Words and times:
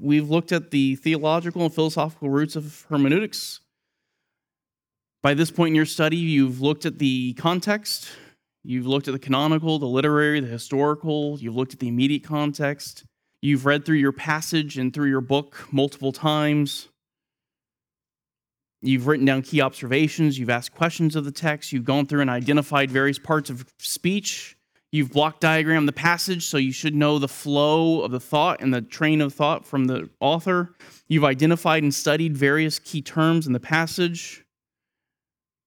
We've 0.00 0.28
looked 0.28 0.52
at 0.52 0.70
the 0.70 0.94
theological 0.96 1.62
and 1.62 1.74
philosophical 1.74 2.30
roots 2.30 2.54
of 2.54 2.86
hermeneutics. 2.88 3.60
By 5.22 5.34
this 5.34 5.50
point 5.50 5.72
in 5.72 5.74
your 5.74 5.86
study, 5.86 6.16
you've 6.16 6.60
looked 6.60 6.86
at 6.86 7.00
the 7.00 7.34
context, 7.34 8.08
you've 8.62 8.86
looked 8.86 9.08
at 9.08 9.12
the 9.12 9.18
canonical, 9.18 9.80
the 9.80 9.86
literary, 9.86 10.38
the 10.38 10.46
historical, 10.46 11.36
you've 11.40 11.56
looked 11.56 11.72
at 11.72 11.80
the 11.80 11.88
immediate 11.88 12.22
context, 12.22 13.04
you've 13.42 13.66
read 13.66 13.84
through 13.84 13.96
your 13.96 14.12
passage 14.12 14.78
and 14.78 14.94
through 14.94 15.08
your 15.08 15.20
book 15.20 15.66
multiple 15.72 16.12
times. 16.12 16.88
You've 18.80 19.08
written 19.08 19.26
down 19.26 19.42
key 19.42 19.60
observations, 19.60 20.38
you've 20.38 20.50
asked 20.50 20.72
questions 20.72 21.16
of 21.16 21.24
the 21.24 21.32
text, 21.32 21.72
you've 21.72 21.84
gone 21.84 22.06
through 22.06 22.20
and 22.20 22.30
identified 22.30 22.92
various 22.92 23.18
parts 23.18 23.50
of 23.50 23.66
speech 23.80 24.57
You've 24.90 25.12
block 25.12 25.40
diagrammed 25.40 25.86
the 25.86 25.92
passage, 25.92 26.46
so 26.46 26.56
you 26.56 26.72
should 26.72 26.94
know 26.94 27.18
the 27.18 27.28
flow 27.28 28.00
of 28.00 28.10
the 28.10 28.20
thought 28.20 28.62
and 28.62 28.72
the 28.72 28.80
train 28.80 29.20
of 29.20 29.34
thought 29.34 29.66
from 29.66 29.84
the 29.84 30.08
author. 30.18 30.74
You've 31.08 31.24
identified 31.24 31.82
and 31.82 31.92
studied 31.92 32.36
various 32.36 32.78
key 32.78 33.02
terms 33.02 33.46
in 33.46 33.52
the 33.52 33.60
passage. 33.60 34.44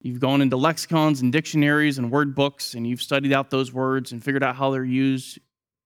You've 0.02 0.20
gone 0.20 0.41
into 0.41 0.58
lexicons 0.58 1.22
and 1.22 1.32
dictionaries 1.32 1.99
and 1.99 2.10
word 2.10 2.34
books, 2.34 2.73
and 2.73 2.88
you've 2.88 3.02
studied 3.02 3.32
out 3.32 3.52
those 3.52 3.72
words 3.72 4.12
and 4.12 4.23
figured 4.23 4.44
out 4.44 4.55
how 4.55 4.72
they're 4.72 4.84
used 4.84 5.38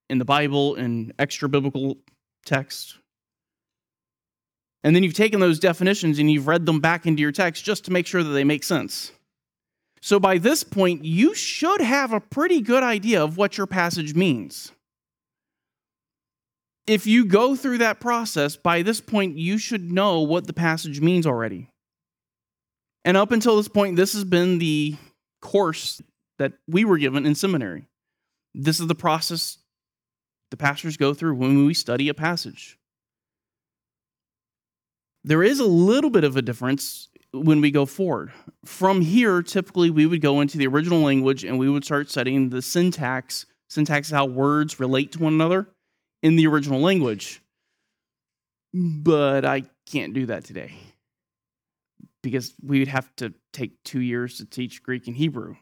in 0.10 0.18
the 0.18 0.26
Bible 0.26 0.76
and 0.76 1.14
extra 1.20 1.50
biblical 1.50 1.98
text. 2.46 2.98
And 4.86 4.96
then 4.96 5.04
you've 5.04 5.14
taken 5.14 5.40
those 5.40 5.60
definitions 5.60 6.20
and 6.20 6.32
you've 6.32 6.48
read 6.48 6.66
them 6.66 6.80
back 6.80 7.06
into 7.06 7.22
your 7.22 7.32
text 7.32 7.66
just 7.66 7.86
to 7.86 7.92
make 7.92 8.06
sure 8.06 8.24
that 8.24 8.30
they 8.30 8.44
make 8.44 8.64
sense. 8.64 9.12
So 10.06 10.20
by 10.20 10.38
this 10.38 10.64
point, 10.64 11.04
you 11.04 11.34
should 11.34 11.82
have 11.82 12.14
a 12.14 12.20
pretty 12.20 12.62
good 12.62 12.84
idea 12.84 13.24
of 13.24 13.38
what 13.38 13.58
your 13.58 13.66
passage 13.66 14.14
means. 14.14 14.72
If 16.86 17.08
you 17.08 17.26
go 17.26 17.56
through 17.56 17.80
that 17.80 18.00
process, 18.00 18.56
by 18.56 18.84
this 18.84 19.02
point, 19.02 19.40
you 19.40 19.58
should 19.58 19.92
know 19.92 20.22
what 20.22 20.46
the 20.46 20.54
passage 20.54 21.02
means 21.02 21.26
already. 21.26 21.70
And 23.04 23.18
up 23.18 23.32
until 23.32 23.58
this 23.58 23.68
point, 23.68 23.96
this 23.96 24.14
has 24.14 24.24
been 24.24 24.60
the 24.60 24.96
course 25.42 26.04
that 26.38 26.54
we 26.68 26.86
were 26.86 27.00
given 27.00 27.26
in 27.26 27.34
seminary. 27.34 27.88
This 28.54 28.80
is 28.80 28.86
the 28.86 28.94
process 28.94 29.58
the 30.52 30.58
pastors 30.58 30.98
go 30.98 31.16
through 31.16 31.34
when 31.34 31.66
we 31.66 31.74
study 31.74 32.10
a 32.10 32.14
passage. 32.14 32.78
There 35.24 35.42
is 35.42 35.60
a 35.60 35.66
little 35.66 36.12
bit 36.12 36.24
of 36.24 36.38
a 36.38 36.44
difference 36.44 37.10
when 37.44 37.62
we 37.62 37.72
go 37.72 37.86
forward. 37.86 38.32
From 38.64 39.02
here, 39.02 39.42
typically 39.42 39.90
we 39.90 40.06
would 40.06 40.22
go 40.22 40.42
into 40.42 40.58
the 40.58 40.68
original 40.68 41.02
language 41.02 41.44
and 41.44 41.60
we 41.60 41.70
would 41.70 41.86
start 41.86 42.10
studying 42.10 42.50
the 42.50 42.62
syntax. 42.62 43.46
Syntax 43.70 44.08
is 44.08 44.14
how 44.14 44.26
words 44.26 44.80
relate 44.80 45.12
to 45.14 45.20
one 45.20 45.34
another 45.34 45.68
in 46.24 46.36
the 46.36 46.48
original 46.48 46.80
language. 46.80 47.42
But 48.74 49.46
I 49.46 49.64
can't 49.86 50.14
do 50.14 50.26
that 50.28 50.46
today 50.46 50.74
because 52.22 52.54
we 52.62 52.80
would 52.80 52.88
have 52.88 53.16
to 53.18 53.34
take 53.54 53.84
two 53.84 54.02
years 54.02 54.38
to 54.38 54.46
teach 54.46 54.82
Greek 54.82 55.08
and 55.08 55.16
Hebrew. 55.16 55.56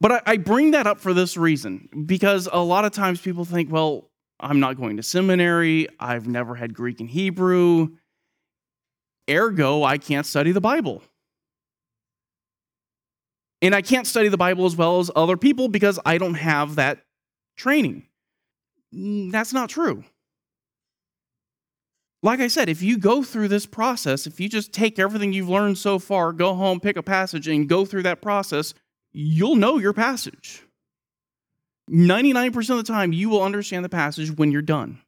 But 0.00 0.12
I, 0.12 0.22
I 0.26 0.36
bring 0.38 0.72
that 0.72 0.86
up 0.86 0.98
for 0.98 1.12
this 1.12 1.36
reason 1.36 1.88
because 2.06 2.48
a 2.52 2.62
lot 2.62 2.84
of 2.84 2.92
times 2.92 3.20
people 3.20 3.44
think, 3.44 3.70
well, 3.70 4.10
I'm 4.40 4.58
not 4.58 4.76
going 4.76 4.96
to 4.96 5.02
seminary, 5.02 5.86
I've 6.00 6.26
never 6.26 6.54
had 6.56 6.74
Greek 6.74 6.98
and 7.00 7.08
Hebrew 7.08 7.90
Ergo, 9.30 9.82
I 9.84 9.98
can't 9.98 10.26
study 10.26 10.52
the 10.52 10.60
Bible. 10.60 11.02
And 13.60 13.74
I 13.74 13.82
can't 13.82 14.06
study 14.06 14.28
the 14.28 14.36
Bible 14.36 14.66
as 14.66 14.74
well 14.74 14.98
as 14.98 15.10
other 15.14 15.36
people 15.36 15.68
because 15.68 15.98
I 16.04 16.18
don't 16.18 16.34
have 16.34 16.74
that 16.74 17.04
training. 17.56 18.06
Mm, 18.94 19.30
that's 19.30 19.52
not 19.52 19.68
true. 19.68 20.04
Like 22.24 22.40
I 22.40 22.48
said, 22.48 22.68
if 22.68 22.82
you 22.82 22.98
go 22.98 23.22
through 23.22 23.48
this 23.48 23.66
process, 23.66 24.26
if 24.26 24.38
you 24.38 24.48
just 24.48 24.72
take 24.72 24.98
everything 24.98 25.32
you've 25.32 25.48
learned 25.48 25.78
so 25.78 25.98
far, 25.98 26.32
go 26.32 26.54
home, 26.54 26.78
pick 26.78 26.96
a 26.96 27.02
passage, 27.02 27.48
and 27.48 27.68
go 27.68 27.84
through 27.84 28.04
that 28.04 28.22
process, 28.22 28.74
you'll 29.12 29.56
know 29.56 29.78
your 29.78 29.92
passage. 29.92 30.62
99% 31.90 32.70
of 32.70 32.76
the 32.76 32.82
time, 32.84 33.12
you 33.12 33.28
will 33.28 33.42
understand 33.42 33.84
the 33.84 33.88
passage 33.88 34.30
when 34.30 34.52
you're 34.52 34.62
done. 34.62 35.00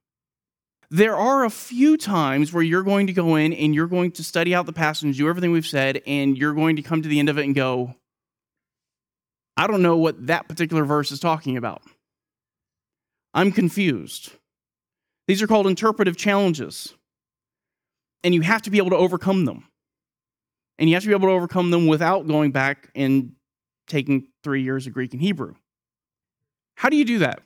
There 0.95 1.17
are 1.17 1.45
a 1.45 1.51
few 1.51 1.97
times 1.97 2.53
where 2.53 2.63
you're 2.63 2.85
going 2.85 3.09
to 3.09 3.13
go 3.13 3.35
in 3.35 3.53
and 3.53 3.75
you're 3.75 3.89
going 3.89 4.13
to 4.13 4.23
study 4.23 4.55
out 4.55 4.65
the 4.65 4.73
passage 4.73 5.17
do 5.17 5.29
everything 5.29 5.51
we've 5.51 5.67
said, 5.67 6.01
and 6.07 6.39
you're 6.39 6.55
going 6.55 6.77
to 6.77 6.83
come 6.83 7.03
to 7.03 7.09
the 7.09 7.19
end 7.19 7.29
of 7.29 7.37
it 7.37 7.45
and 7.45 7.53
go, 7.53 7.97
I 9.57 9.67
don't 9.67 9.83
know 9.83 9.97
what 9.97 10.29
that 10.29 10.47
particular 10.47 10.85
verse 10.85 11.11
is 11.11 11.19
talking 11.19 11.57
about. 11.57 11.83
I'm 13.35 13.51
confused. 13.51 14.35
These 15.27 15.43
are 15.43 15.49
called 15.49 15.67
interpretive 15.67 16.17
challenges. 16.17 16.95
And 18.23 18.33
you 18.33 18.43
have 18.43 18.63
to 18.63 18.71
be 18.71 18.79
able 18.79 18.91
to 18.91 18.97
overcome 18.97 19.47
them. 19.47 19.67
And 20.79 20.89
you 20.89 20.95
have 20.95 21.03
to 21.03 21.09
be 21.09 21.15
able 21.15 21.27
to 21.27 21.35
overcome 21.35 21.73
them 21.73 21.89
without 21.89 22.29
going 22.29 22.53
back 22.53 22.89
and 22.95 23.33
taking 23.89 24.29
three 24.45 24.63
years 24.63 24.87
of 24.87 24.93
Greek 24.93 25.13
and 25.13 25.21
Hebrew. 25.21 25.57
How 26.77 26.89
do 26.89 26.97
you 26.97 27.05
do 27.05 27.19
that? 27.19 27.43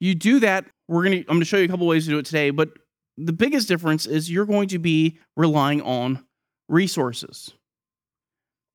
You 0.00 0.14
do 0.14 0.40
that 0.40 0.66
we're 0.88 1.04
to 1.04 1.18
I'm 1.18 1.24
going 1.24 1.40
to 1.40 1.44
show 1.44 1.56
you 1.56 1.64
a 1.64 1.68
couple 1.68 1.86
ways 1.86 2.04
to 2.04 2.10
do 2.10 2.18
it 2.18 2.26
today, 2.26 2.50
but 2.50 2.70
the 3.16 3.32
biggest 3.32 3.68
difference 3.68 4.06
is 4.06 4.30
you're 4.30 4.46
going 4.46 4.68
to 4.68 4.78
be 4.78 5.18
relying 5.36 5.82
on 5.82 6.24
resources. 6.68 7.52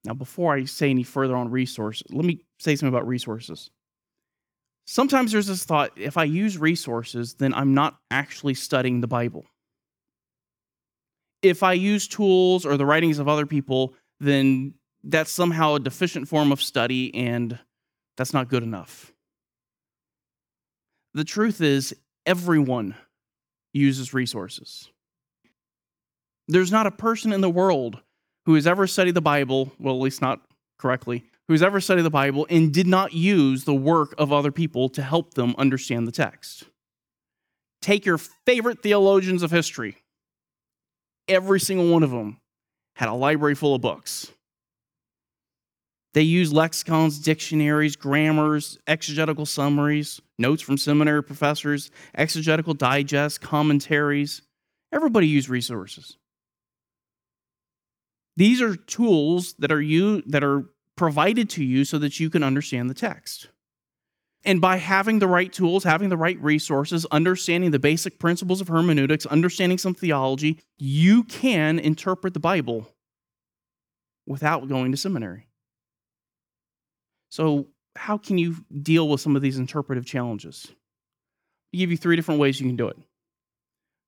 Now, 0.04 0.14
before 0.14 0.56
I 0.56 0.66
say 0.66 0.90
any 0.90 1.04
further 1.04 1.36
on 1.36 1.52
resources, 1.52 2.08
let 2.10 2.26
me 2.26 2.42
say 2.60 2.76
something 2.76 2.94
about 2.94 3.08
resources. 3.08 3.70
Sometimes 4.86 5.32
there's 5.32 5.48
this 5.48 5.64
thought 5.64 5.92
if 5.96 6.18
I 6.18 6.24
use 6.24 6.58
resources, 6.58 7.36
then 7.36 7.54
I'm 7.54 7.74
not 7.74 8.00
actually 8.10 8.56
studying 8.56 9.02
the 9.02 9.08
Bible. 9.08 9.46
If 11.44 11.64
I 11.64 11.74
use 11.74 12.08
tools 12.08 12.66
or 12.66 12.78
the 12.78 12.86
writings 12.86 13.20
of 13.20 13.28
other 13.28 13.46
people, 13.46 13.94
then 14.20 14.74
that's 15.04 15.32
somehow 15.32 15.76
a 15.76 15.80
deficient 15.80 16.28
form 16.28 16.52
of 16.52 16.62
study 16.62 17.14
and 17.16 17.58
that's 18.18 18.34
not 18.34 18.50
good 18.50 18.64
enough. 18.64 19.14
The 21.14 21.24
truth 21.24 21.62
is, 21.62 21.96
everyone 22.26 22.96
uses 23.74 24.14
resources. 24.14 24.90
There's 26.48 26.72
not 26.72 26.88
a 26.88 26.92
person 26.92 27.34
in 27.34 27.42
the 27.42 27.50
world 27.50 28.02
who 28.46 28.56
has 28.56 28.68
ever 28.68 28.88
studied 28.88 29.16
the 29.16 29.22
Bible, 29.22 29.72
well, 29.80 29.96
at 29.96 30.02
least 30.02 30.22
not 30.22 30.42
correctly, 30.80 31.26
who's 31.48 31.62
ever 31.62 31.80
studied 31.80 32.04
the 32.04 32.10
Bible 32.10 32.48
and 32.50 32.74
did 32.74 32.88
not 32.88 33.14
use 33.14 33.64
the 33.64 33.74
work 33.74 34.14
of 34.18 34.34
other 34.34 34.52
people 34.52 34.90
to 34.90 35.02
help 35.02 35.34
them 35.34 35.56
understand 35.58 36.08
the 36.08 36.12
text. 36.12 36.64
Take 37.82 38.06
your 38.06 38.18
favorite 38.18 38.82
theologians 38.82 39.44
of 39.44 39.52
history. 39.52 39.98
Every 41.28 41.60
single 41.60 41.90
one 41.90 42.04
of 42.04 42.12
them 42.12 42.40
had 42.96 43.10
a 43.10 43.14
library 43.14 43.56
full 43.56 43.76
of 43.76 43.82
books. 43.82 44.32
They 46.14 46.24
use 46.24 46.52
lexicons, 46.52 47.20
dictionaries, 47.20 47.96
grammars, 47.96 48.78
exegetical 48.86 49.46
summaries, 49.46 50.20
notes 50.38 50.62
from 50.62 50.78
seminary 50.78 51.24
professors, 51.24 51.90
exegetical 52.16 52.74
digests, 52.74 53.38
commentaries. 53.38 54.42
Everybody 54.92 55.28
use 55.28 55.50
resources. 55.50 56.18
These 58.36 58.62
are 58.62 58.76
tools 58.76 59.54
that 59.60 59.72
are 59.72 59.82
you 59.82 60.22
that 60.24 60.44
are 60.44 60.66
provided 60.98 61.50
to 61.52 61.64
you 61.64 61.86
so 61.86 61.98
that 62.00 62.20
you 62.20 62.30
can 62.30 62.44
understand 62.44 62.90
the 62.90 62.94
text. 62.94 63.48
And 64.44 64.60
by 64.60 64.78
having 64.78 65.20
the 65.20 65.28
right 65.28 65.52
tools, 65.54 65.84
having 65.84 66.10
the 66.10 66.18
right 66.18 66.42
resources, 66.42 67.06
understanding 67.12 67.72
the 67.72 67.80
basic 67.80 68.20
principles 68.20 68.60
of 68.60 68.68
hermeneutics, 68.68 69.26
understanding 69.28 69.78
some 69.78 69.94
theology, 69.94 70.60
you 70.78 71.24
can 71.24 71.78
interpret 71.78 72.34
the 72.34 72.40
Bible 72.40 72.90
without 74.26 74.68
going 74.68 74.92
to 74.92 74.98
seminary. 74.98 75.48
So, 77.32 77.68
how 77.96 78.18
can 78.18 78.38
you 78.38 78.58
deal 78.82 79.08
with 79.08 79.22
some 79.22 79.36
of 79.36 79.42
these 79.42 79.58
interpretive 79.58 80.06
challenges? 80.06 80.68
I 81.74 81.78
give 81.78 81.90
you 81.90 81.98
three 81.98 82.18
different 82.18 82.42
ways 82.42 82.60
you 82.60 82.68
can 82.68 82.76
do 82.76 82.90
it. 82.90 82.98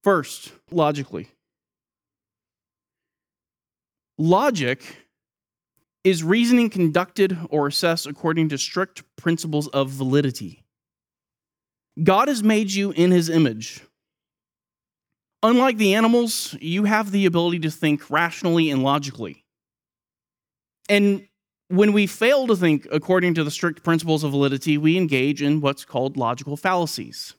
First, 0.04 0.52
logically. 0.72 1.30
Logic 4.18 4.84
is 6.04 6.22
reasoning 6.22 6.70
conducted 6.70 7.38
or 7.50 7.68
assessed 7.68 8.06
according 8.06 8.50
to 8.50 8.58
strict 8.58 9.04
principles 9.16 9.70
of 9.70 9.90
validity. 9.90 10.66
God 12.02 12.28
has 12.28 12.44
made 12.44 12.72
you 12.72 12.92
in 12.92 13.12
his 13.12 13.30
image. 13.30 13.82
Unlike 15.42 15.78
the 15.78 15.94
animals, 15.96 16.56
you 16.60 16.84
have 16.84 17.12
the 17.12 17.26
ability 17.26 17.60
to 17.60 17.72
think 17.72 18.10
rationally 18.10 18.70
and 18.70 18.84
logically. 18.84 19.46
And 20.90 21.28
when 21.74 21.92
we 21.92 22.06
fail 22.06 22.46
to 22.46 22.56
think 22.56 22.88
according 22.92 23.34
to 23.34 23.44
the 23.44 23.50
strict 23.50 23.84
principles 23.84 24.24
of 24.24 24.30
validity, 24.30 24.78
we 24.78 24.96
engage 24.96 25.42
in 25.42 25.60
what's 25.60 25.84
called 25.84 26.18
logical 26.18 26.56
fallacies. 26.56 27.34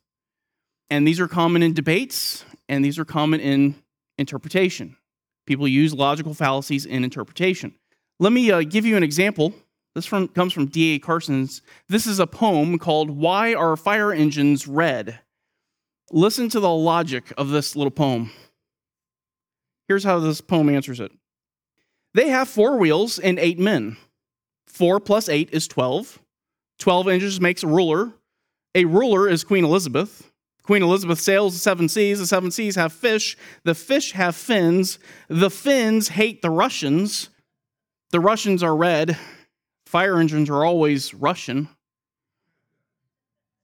And 0.90 1.06
these 1.06 1.20
are 1.20 1.28
common 1.28 1.62
in 1.62 1.72
debates, 1.72 2.44
and 2.68 2.84
these 2.84 2.98
are 2.98 3.04
common 3.04 3.38
in 3.38 3.76
interpretation. 4.18 4.96
People 5.46 5.68
use 5.68 5.94
logical 5.94 6.34
fallacies 6.34 6.84
in 6.84 7.04
interpretation. 7.04 7.76
Let 8.18 8.32
me 8.32 8.50
uh, 8.50 8.62
give 8.62 8.84
you 8.84 8.96
an 8.96 9.04
example. 9.04 9.54
This 9.94 10.04
from, 10.04 10.26
comes 10.26 10.52
from 10.52 10.66
D.A. 10.66 10.98
Carson's. 10.98 11.62
This 11.88 12.04
is 12.04 12.18
a 12.18 12.26
poem 12.26 12.76
called 12.76 13.10
Why 13.10 13.54
Are 13.54 13.76
Fire 13.76 14.12
Engines 14.12 14.66
Red? 14.66 15.20
Listen 16.10 16.48
to 16.48 16.58
the 16.58 16.70
logic 16.70 17.32
of 17.38 17.50
this 17.50 17.76
little 17.76 17.92
poem. 17.92 18.32
Here's 19.86 20.02
how 20.02 20.18
this 20.18 20.40
poem 20.40 20.68
answers 20.70 20.98
it 20.98 21.12
They 22.14 22.30
have 22.30 22.48
four 22.48 22.78
wheels 22.78 23.20
and 23.20 23.38
eight 23.38 23.60
men. 23.60 23.96
Four 24.74 24.98
plus 24.98 25.28
eight 25.28 25.50
is 25.52 25.68
12. 25.68 26.20
12 26.80 27.08
inches 27.08 27.40
makes 27.40 27.62
a 27.62 27.68
ruler. 27.68 28.12
A 28.74 28.84
ruler 28.84 29.28
is 29.28 29.44
Queen 29.44 29.64
Elizabeth. 29.64 30.32
Queen 30.64 30.82
Elizabeth 30.82 31.20
sails 31.20 31.52
the 31.52 31.60
seven 31.60 31.88
seas. 31.88 32.18
The 32.18 32.26
seven 32.26 32.50
seas 32.50 32.74
have 32.74 32.92
fish. 32.92 33.36
The 33.62 33.76
fish 33.76 34.10
have 34.12 34.34
fins. 34.34 34.98
The 35.28 35.48
fins 35.48 36.08
hate 36.08 36.42
the 36.42 36.50
Russians. 36.50 37.28
The 38.10 38.18
Russians 38.18 38.64
are 38.64 38.74
red. 38.74 39.16
Fire 39.86 40.18
engines 40.18 40.50
are 40.50 40.64
always 40.64 41.14
Russian. 41.14 41.68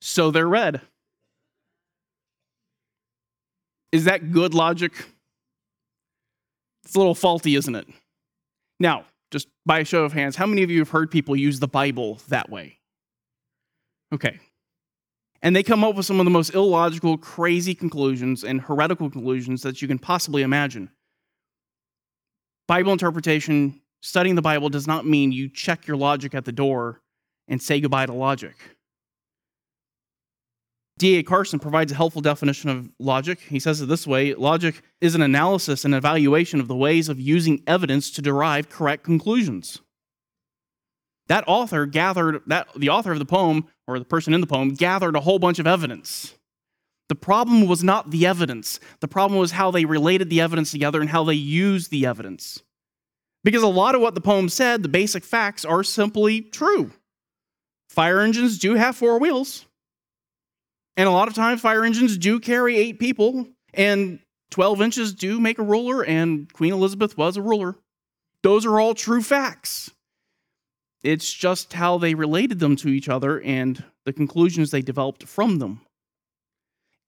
So 0.01 0.31
they're 0.31 0.47
red. 0.47 0.81
Is 3.91 4.05
that 4.05 4.31
good 4.31 4.55
logic? 4.55 4.93
It's 6.85 6.95
a 6.95 6.99
little 6.99 7.17
faulty, 7.17 7.57
isn't 7.57 7.75
it? 7.75 7.89
Now, 8.79 9.07
just 9.31 9.49
by 9.65 9.81
a 9.81 9.85
show 9.85 10.05
of 10.05 10.13
hands, 10.13 10.37
how 10.37 10.47
many 10.47 10.63
of 10.63 10.71
you 10.71 10.81
have 10.81 10.91
heard 10.91 11.11
people 11.11 11.37
use 11.37 11.61
the 11.61 11.69
Bible 11.69 12.21
that 12.29 12.51
way? 12.51 12.79
Okay. 14.13 14.41
And 15.43 15.57
they 15.57 15.63
come 15.63 15.85
up 15.85 15.95
with 15.95 16.07
some 16.07 16.21
of 16.21 16.25
the 16.25 16.31
most 16.31 16.55
illogical, 16.55 17.17
crazy 17.17 17.75
conclusions 17.75 18.45
and 18.45 18.61
heretical 18.61 19.09
conclusions 19.09 19.63
that 19.63 19.81
you 19.81 19.89
can 19.89 19.99
possibly 19.99 20.43
imagine. 20.43 20.91
Bible 22.69 22.93
interpretation, 22.93 23.81
studying 24.01 24.35
the 24.35 24.43
Bible, 24.43 24.69
does 24.69 24.87
not 24.87 25.07
mean 25.07 25.33
you 25.33 25.49
check 25.49 25.87
your 25.87 25.97
logic 25.97 26.35
at 26.35 26.45
the 26.45 26.53
door 26.53 27.01
and 27.49 27.61
say 27.61 27.81
goodbye 27.81 28.07
to 28.07 28.13
logic. 28.13 28.57
D.A. 31.01 31.23
Carson 31.23 31.59
provides 31.59 31.91
a 31.91 31.95
helpful 31.95 32.21
definition 32.21 32.69
of 32.69 32.91
logic. 32.99 33.41
He 33.41 33.59
says 33.59 33.81
it 33.81 33.87
this 33.87 34.07
way 34.07 34.35
Logic 34.35 34.83
is 35.01 35.15
an 35.15 35.23
analysis 35.23 35.87
and 35.87 35.95
evaluation 35.95 36.61
of 36.61 36.69
the 36.69 36.77
ways 36.77 37.09
of 37.09 37.19
using 37.19 37.63
evidence 37.67 38.11
to 38.11 38.23
derive 38.23 38.69
correct 38.69 39.03
conclusions. 39.03 39.81
That 41.29 41.45
author 41.47 41.87
gathered, 41.87 42.43
that, 42.49 42.69
the 42.77 42.91
author 42.91 43.13
of 43.13 43.19
the 43.19 43.25
poem, 43.25 43.67
or 43.89 43.99
the 43.99 44.05
person 44.05 44.35
in 44.35 44.43
the 44.43 44.47
poem, 44.47 44.75
gathered 44.75 45.17
a 45.17 45.21
whole 45.21 45.39
bunch 45.39 45.59
of 45.59 45.67
evidence. 45.67 46.35
The 47.09 47.15
problem 47.15 47.67
was 47.67 47.83
not 47.83 48.11
the 48.11 48.27
evidence, 48.27 48.79
the 49.01 49.09
problem 49.09 49.41
was 49.41 49.53
how 49.53 49.71
they 49.71 49.87
related 49.87 50.29
the 50.29 50.43
evidence 50.43 50.71
together 50.71 51.01
and 51.01 51.09
how 51.09 51.25
they 51.25 51.33
used 51.33 51.91
the 51.91 52.05
evidence. 52.05 52.63
Because 53.43 53.63
a 53.63 53.69
lot 53.69 53.95
of 53.95 54.03
what 54.03 54.15
the 54.15 54.21
poem 54.21 54.51
said, 54.51 54.83
the 54.83 54.89
basic 54.91 55.25
facts, 55.25 55.65
are 55.65 55.83
simply 55.83 56.43
true. 56.43 56.93
Fire 57.89 58.21
engines 58.21 58.59
do 58.59 58.75
have 58.75 58.97
four 58.97 59.19
wheels. 59.19 59.65
And 60.97 61.09
a 61.09 61.13
lot 61.13 61.29
of 61.29 61.35
times, 61.35 61.61
fire 61.61 61.85
engines 61.85 62.19
do 62.19 62.41
carry 62.41 62.77
eight 62.77 62.99
people, 62.99 63.47
and 63.73 64.21
12 64.51 64.83
inches 64.83 65.15
do 65.15 65.41
make 65.41 65.59
a 65.59 65.63
ruler, 65.63 66.05
and 66.05 66.53
Queen 66.53 66.73
Elizabeth 66.73 67.17
was 67.17 67.37
a 67.37 67.43
ruler. 67.43 67.77
Those 68.43 68.67
are 68.67 68.81
all 68.81 68.95
true 68.95 69.23
facts. 69.23 69.91
It's 71.03 71.33
just 71.33 71.73
how 71.73 71.99
they 71.99 72.15
related 72.15 72.59
them 72.59 72.77
to 72.77 72.89
each 72.89 73.09
other 73.09 73.41
and 73.41 73.83
the 74.05 74.13
conclusions 74.13 74.71
they 74.71 74.83
developed 74.83 75.25
from 75.25 75.59
them. 75.59 75.81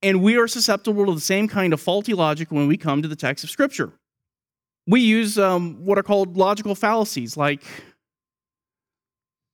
And 0.03 0.23
we 0.23 0.37
are 0.37 0.49
susceptible 0.49 1.07
to 1.07 1.15
the 1.15 1.21
same 1.21 1.47
kind 1.47 1.73
of 1.73 1.81
faulty 1.81 2.15
logic 2.15 2.51
when 2.51 2.67
we 2.67 2.77
come 2.77 3.03
to 3.03 3.09
the 3.09 3.17
text 3.17 3.45
of 3.45 3.51
Scripture. 3.51 3.93
We 4.87 5.01
use 5.01 5.39
um, 5.39 5.85
what 5.85 5.99
are 5.99 6.03
called 6.03 6.37
logical 6.37 6.75
fallacies, 6.75 7.37
like 7.37 7.63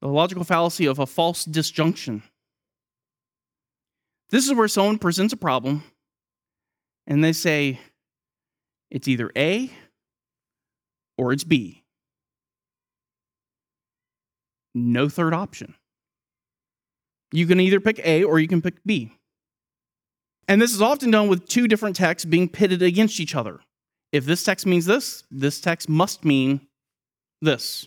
the 0.01 0.09
logical 0.09 0.45
fallacy 0.45 0.87
of 0.87 0.99
a 0.99 1.07
false 1.07 1.45
disjunction. 1.45 2.23
This 4.31 4.47
is 4.47 4.55
where 4.55 4.69
someone 4.69 4.99
presents 4.99 5.33
a 5.33 5.37
problem 5.37 5.83
and 7.07 7.25
they 7.25 7.33
say 7.33 7.81
it's 8.91 9.09
either 9.09 9.31
A 9.37 9.71
or 11.17 11.33
it's 11.33 11.45
B. 11.45 11.85
No 14.75 15.09
third 15.09 15.35
option. 15.35 15.75
You 17.33 17.47
can 17.47 17.61
either 17.61 17.81
pick 17.81 18.01
A 18.05 18.25
or 18.25 18.39
you 18.39 18.49
can 18.49 18.63
pick 18.63 18.85
B. 18.85 19.13
And 20.47 20.63
this 20.63 20.73
is 20.73 20.81
often 20.81 21.11
done 21.11 21.29
with 21.29 21.47
two 21.47 21.69
different 21.69 21.97
texts 21.97 22.25
being 22.25 22.49
pitted 22.49 22.83
against 22.83 23.21
each 23.21 23.35
other. 23.35 23.61
If 24.13 24.25
this 24.25 24.45
text 24.45 24.65
means 24.65 24.87
this, 24.87 25.25
this 25.31 25.61
text 25.61 25.89
must 25.89 26.25
mean 26.25 26.67
this. 27.43 27.87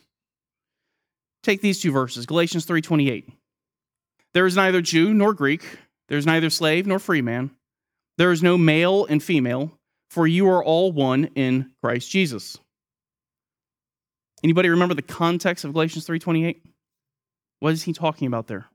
Take 1.42 1.62
these 1.62 1.82
two 1.82 1.92
verses, 1.92 2.28
Galatians 2.28 2.66
3:28. 2.66 3.32
There 4.34 4.46
is 4.46 4.56
neither 4.56 4.82
Jew 4.82 5.14
nor 5.14 5.34
Greek, 5.34 5.64
there 6.12 6.18
is 6.18 6.26
neither 6.26 6.50
slave 6.50 6.86
nor 6.86 7.00
free 7.00 7.22
man. 7.22 7.52
There 8.18 8.34
is 8.34 8.44
no 8.44 8.58
male 8.58 9.06
and 9.06 9.24
female, 9.24 9.72
for 10.10 10.28
you 10.28 10.46
are 10.50 10.62
all 10.62 10.92
one 10.92 11.30
in 11.36 11.72
Christ 11.82 12.12
Jesus. 12.12 12.58
Anybody 14.44 14.68
remember 14.68 14.94
the 14.94 15.04
context 15.04 15.64
of 15.64 15.72
Galatians 15.72 16.06
3:28? 16.06 16.62
What 17.62 17.72
is 17.72 17.84
he 17.84 17.94
talking 17.94 18.28
about 18.28 18.48
there? 18.48 18.66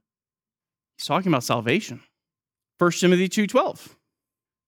He's 0.97 1.05
talking 1.05 1.31
about 1.31 1.43
salvation. 1.43 2.01
1 2.79 3.01
Timothy 3.01 3.29
2:12. 3.29 3.95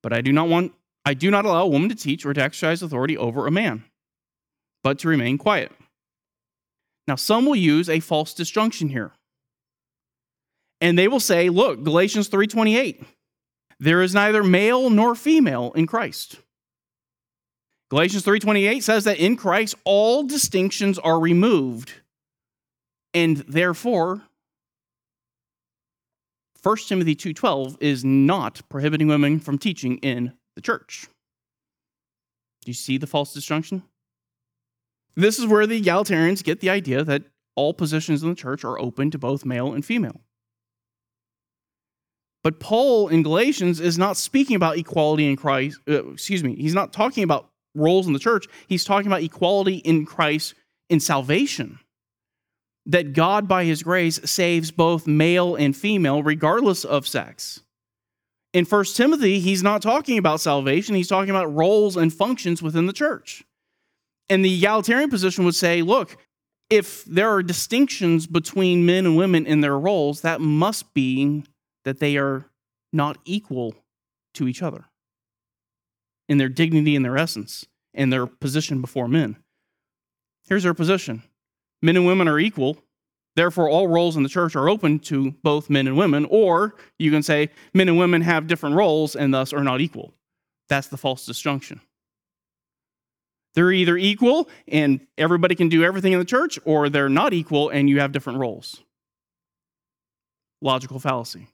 But 0.04 0.14
I 0.14 0.22
do 0.22 0.32
not 0.32 0.48
want 0.48 0.76
I 1.06 1.16
do 1.16 1.32
not 1.32 1.46
allow 1.46 1.64
a 1.64 1.68
woman 1.68 1.90
to 1.90 1.96
teach 1.96 2.24
or 2.24 2.36
to 2.36 2.44
exercise 2.44 2.84
authority 2.84 3.18
over 3.18 3.48
a 3.48 3.52
man, 3.52 3.84
but 4.84 5.00
to 5.00 5.08
remain 5.08 5.40
quiet. 5.40 5.72
Now 7.08 7.16
some 7.16 7.48
will 7.48 7.56
use 7.56 7.90
a 7.90 8.00
false 8.00 8.36
disjunction 8.36 8.90
here 8.90 9.14
and 10.82 10.98
they 10.98 11.08
will 11.08 11.20
say, 11.20 11.50
look, 11.50 11.84
Galatians 11.84 12.30
3:28. 12.30 13.06
There 13.80 14.02
is 14.02 14.14
neither 14.14 14.44
male 14.44 14.90
nor 14.90 15.16
female 15.16 15.72
in 15.74 15.88
Christ. 15.88 16.38
Galatians 17.90 18.24
3:28 18.24 18.84
says 18.84 19.04
that 19.06 19.18
in 19.18 19.36
Christ 19.36 19.76
all 19.84 20.24
distinctions 20.24 21.00
are 21.00 21.20
removed 21.20 21.94
and 23.14 23.38
therefore 23.38 24.22
1 26.62 26.78
Timothy 26.88 27.16
2:12 27.16 27.78
is 27.80 28.04
not 28.04 28.62
prohibiting 28.70 29.08
women 29.08 29.40
from 29.40 29.58
teaching 29.58 29.98
in 30.00 30.34
the 30.56 30.62
church. 30.62 31.08
Do 32.62 32.70
you 32.70 32.74
see 32.74 32.98
the 32.98 33.08
false 33.08 33.34
disjunction? 33.34 33.84
This 35.16 35.40
is 35.40 35.48
where 35.48 35.66
the 35.66 35.82
egalitarians 35.82 36.44
get 36.44 36.60
the 36.60 36.70
idea 36.70 37.04
that 37.04 37.24
all 37.56 37.74
positions 37.74 38.24
in 38.24 38.30
the 38.30 38.36
church 38.36 38.64
are 38.64 38.80
open 38.80 39.10
to 39.12 39.18
both 39.18 39.46
male 39.46 39.74
and 39.74 39.86
female. 39.86 40.22
But 42.44 42.60
Paul 42.60 43.10
in 43.10 43.24
Galatians 43.24 43.80
is 43.80 43.98
not 43.98 44.18
speaking 44.18 44.56
about 44.56 44.78
equality 44.78 45.28
in 45.28 45.36
Christ. 45.36 45.80
Uh, 45.88 46.12
excuse 46.12 46.44
me. 46.44 46.56
He's 46.56 46.74
not 46.74 46.94
talking 46.94 47.24
about 47.24 47.50
roles 47.76 48.08
in 48.08 48.14
the 48.14 48.20
church. 48.20 48.48
He's 48.68 48.86
talking 48.86 49.08
about 49.08 49.24
equality 49.24 49.78
in 49.78 50.06
Christ 50.06 50.56
in 50.90 51.00
salvation. 51.00 51.80
That 52.86 53.14
God, 53.14 53.48
by 53.48 53.66
his 53.66 53.84
grace, 53.84 54.20
saves 54.24 54.72
both 54.72 55.06
male 55.06 55.56
and 55.56 55.76
female, 55.76 56.24
regardless 56.24 56.86
of 56.86 57.08
sex. 57.08 57.62
In 58.54 58.66
1 58.66 58.86
Timothy, 58.96 59.40
he's 59.40 59.62
not 59.62 59.82
talking 59.82 60.18
about 60.18 60.42
salvation, 60.42 60.96
he's 60.96 61.08
talking 61.08 61.30
about 61.30 61.54
roles 61.54 61.98
and 61.98 62.12
functions 62.12 62.64
within 62.64 62.88
the 62.88 62.94
church. 62.94 63.44
And 64.28 64.44
the 64.44 64.56
egalitarian 64.56 65.10
position 65.10 65.46
would 65.46 65.56
say 65.56 65.82
look, 65.82 66.18
if 66.70 67.04
there 67.06 67.30
are 67.30 67.44
distinctions 67.44 68.28
between 68.28 68.86
men 68.86 69.06
and 69.06 69.18
women 69.18 69.46
in 69.46 69.62
their 69.62 69.78
roles, 69.78 70.22
that 70.22 70.40
must 70.40 70.94
be 70.94 71.44
that 71.86 72.00
they 72.00 72.18
are 72.18 72.46
not 72.92 73.18
equal 73.26 73.76
to 74.34 74.48
each 74.48 74.62
other 74.62 74.86
in 76.28 76.38
their 76.38 76.50
dignity 76.50 76.96
and 76.96 77.04
their 77.04 77.18
essence 77.18 77.66
and 77.94 78.14
their 78.14 78.28
position 78.28 78.82
before 78.82 79.08
men. 79.08 79.38
Here's 80.48 80.64
their 80.64 80.74
position 80.74 81.24
men 81.82 81.96
and 81.96 82.06
women 82.06 82.28
are 82.28 82.40
equal. 82.40 82.78
Therefore, 83.36 83.70
all 83.70 83.88
roles 83.88 84.18
in 84.18 84.24
the 84.24 84.30
church 84.30 84.56
are 84.56 84.68
open 84.68 85.00
to 85.00 85.32
both 85.44 85.70
men 85.70 85.88
and 85.88 85.96
women. 85.96 86.26
Or 86.26 86.76
you 86.98 87.10
can 87.10 87.24
say 87.24 87.50
men 87.74 87.88
and 87.88 87.98
women 87.98 88.22
have 88.22 88.48
different 88.48 88.76
roles 88.76 89.16
and 89.16 89.34
thus 89.34 89.54
are 89.54 89.64
not 89.64 89.80
equal. 89.80 90.14
That's 90.68 90.88
the 90.88 90.98
false 90.98 91.26
disjunction. 91.26 91.80
They're 93.56 93.72
either 93.72 93.98
equal 93.98 94.50
and 94.68 95.06
everybody 95.18 95.56
can 95.56 95.70
do 95.70 95.84
everything 95.84 96.14
in 96.14 96.20
the 96.20 96.26
church, 96.26 96.60
or 96.66 96.90
they're 96.90 97.10
not 97.10 97.34
equal 97.34 97.70
and 97.70 97.90
you 97.90 98.00
have 98.00 98.12
different 98.12 98.40
roles. 98.40 98.84
Logical 100.62 101.00
fallacy. 101.00 101.48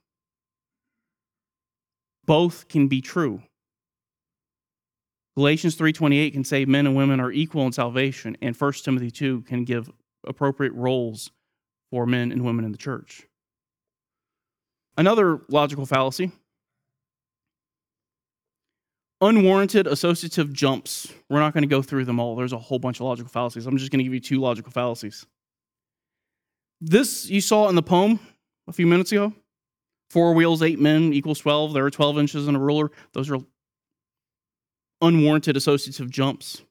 Both 2.26 2.68
can 2.68 2.88
be 2.88 3.00
true. 3.00 3.42
Galatians 5.36 5.76
3:28 5.76 6.32
can 6.32 6.44
say 6.44 6.64
men 6.64 6.86
and 6.86 6.96
women 6.96 7.20
are 7.20 7.30
equal 7.30 7.66
in 7.66 7.72
salvation 7.72 8.36
and 8.40 8.56
1 8.56 8.72
Timothy 8.84 9.10
2 9.10 9.42
can 9.42 9.64
give 9.64 9.90
appropriate 10.26 10.72
roles 10.72 11.30
for 11.90 12.06
men 12.06 12.32
and 12.32 12.44
women 12.44 12.64
in 12.64 12.72
the 12.72 12.78
church. 12.78 13.26
Another 14.96 15.42
logical 15.48 15.86
fallacy 15.86 16.32
unwarranted 19.20 19.86
associative 19.86 20.52
jumps. 20.52 21.12
We're 21.28 21.40
not 21.40 21.54
going 21.54 21.62
to 21.62 21.68
go 21.68 21.82
through 21.82 22.04
them 22.04 22.20
all. 22.20 22.36
There's 22.36 22.52
a 22.52 22.58
whole 22.58 22.78
bunch 22.78 23.00
of 23.00 23.06
logical 23.06 23.30
fallacies. 23.30 23.66
I'm 23.66 23.78
just 23.78 23.90
going 23.90 23.98
to 23.98 24.04
give 24.04 24.14
you 24.14 24.20
two 24.20 24.40
logical 24.40 24.72
fallacies. 24.72 25.26
This 26.80 27.28
you 27.30 27.40
saw 27.40 27.68
in 27.68 27.74
the 27.74 27.82
poem 27.82 28.20
a 28.68 28.72
few 28.72 28.86
minutes 28.86 29.12
ago. 29.12 29.32
Four 30.10 30.34
wheels, 30.34 30.62
eight 30.62 30.78
men 30.78 31.12
equals 31.12 31.40
12. 31.40 31.72
There 31.72 31.84
are 31.84 31.90
12 31.90 32.18
inches 32.18 32.48
in 32.48 32.54
a 32.54 32.60
ruler. 32.60 32.90
Those 33.12 33.30
are 33.30 33.38
unwarranted 35.00 35.56
associative 35.56 36.10
jumps. 36.10 36.62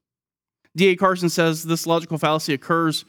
D.A. 0.76 0.96
Carson 0.96 1.30
says 1.30 1.64
this 1.64 1.88
logical 1.88 2.18
fallacy 2.18 2.54
occurs 2.54 3.06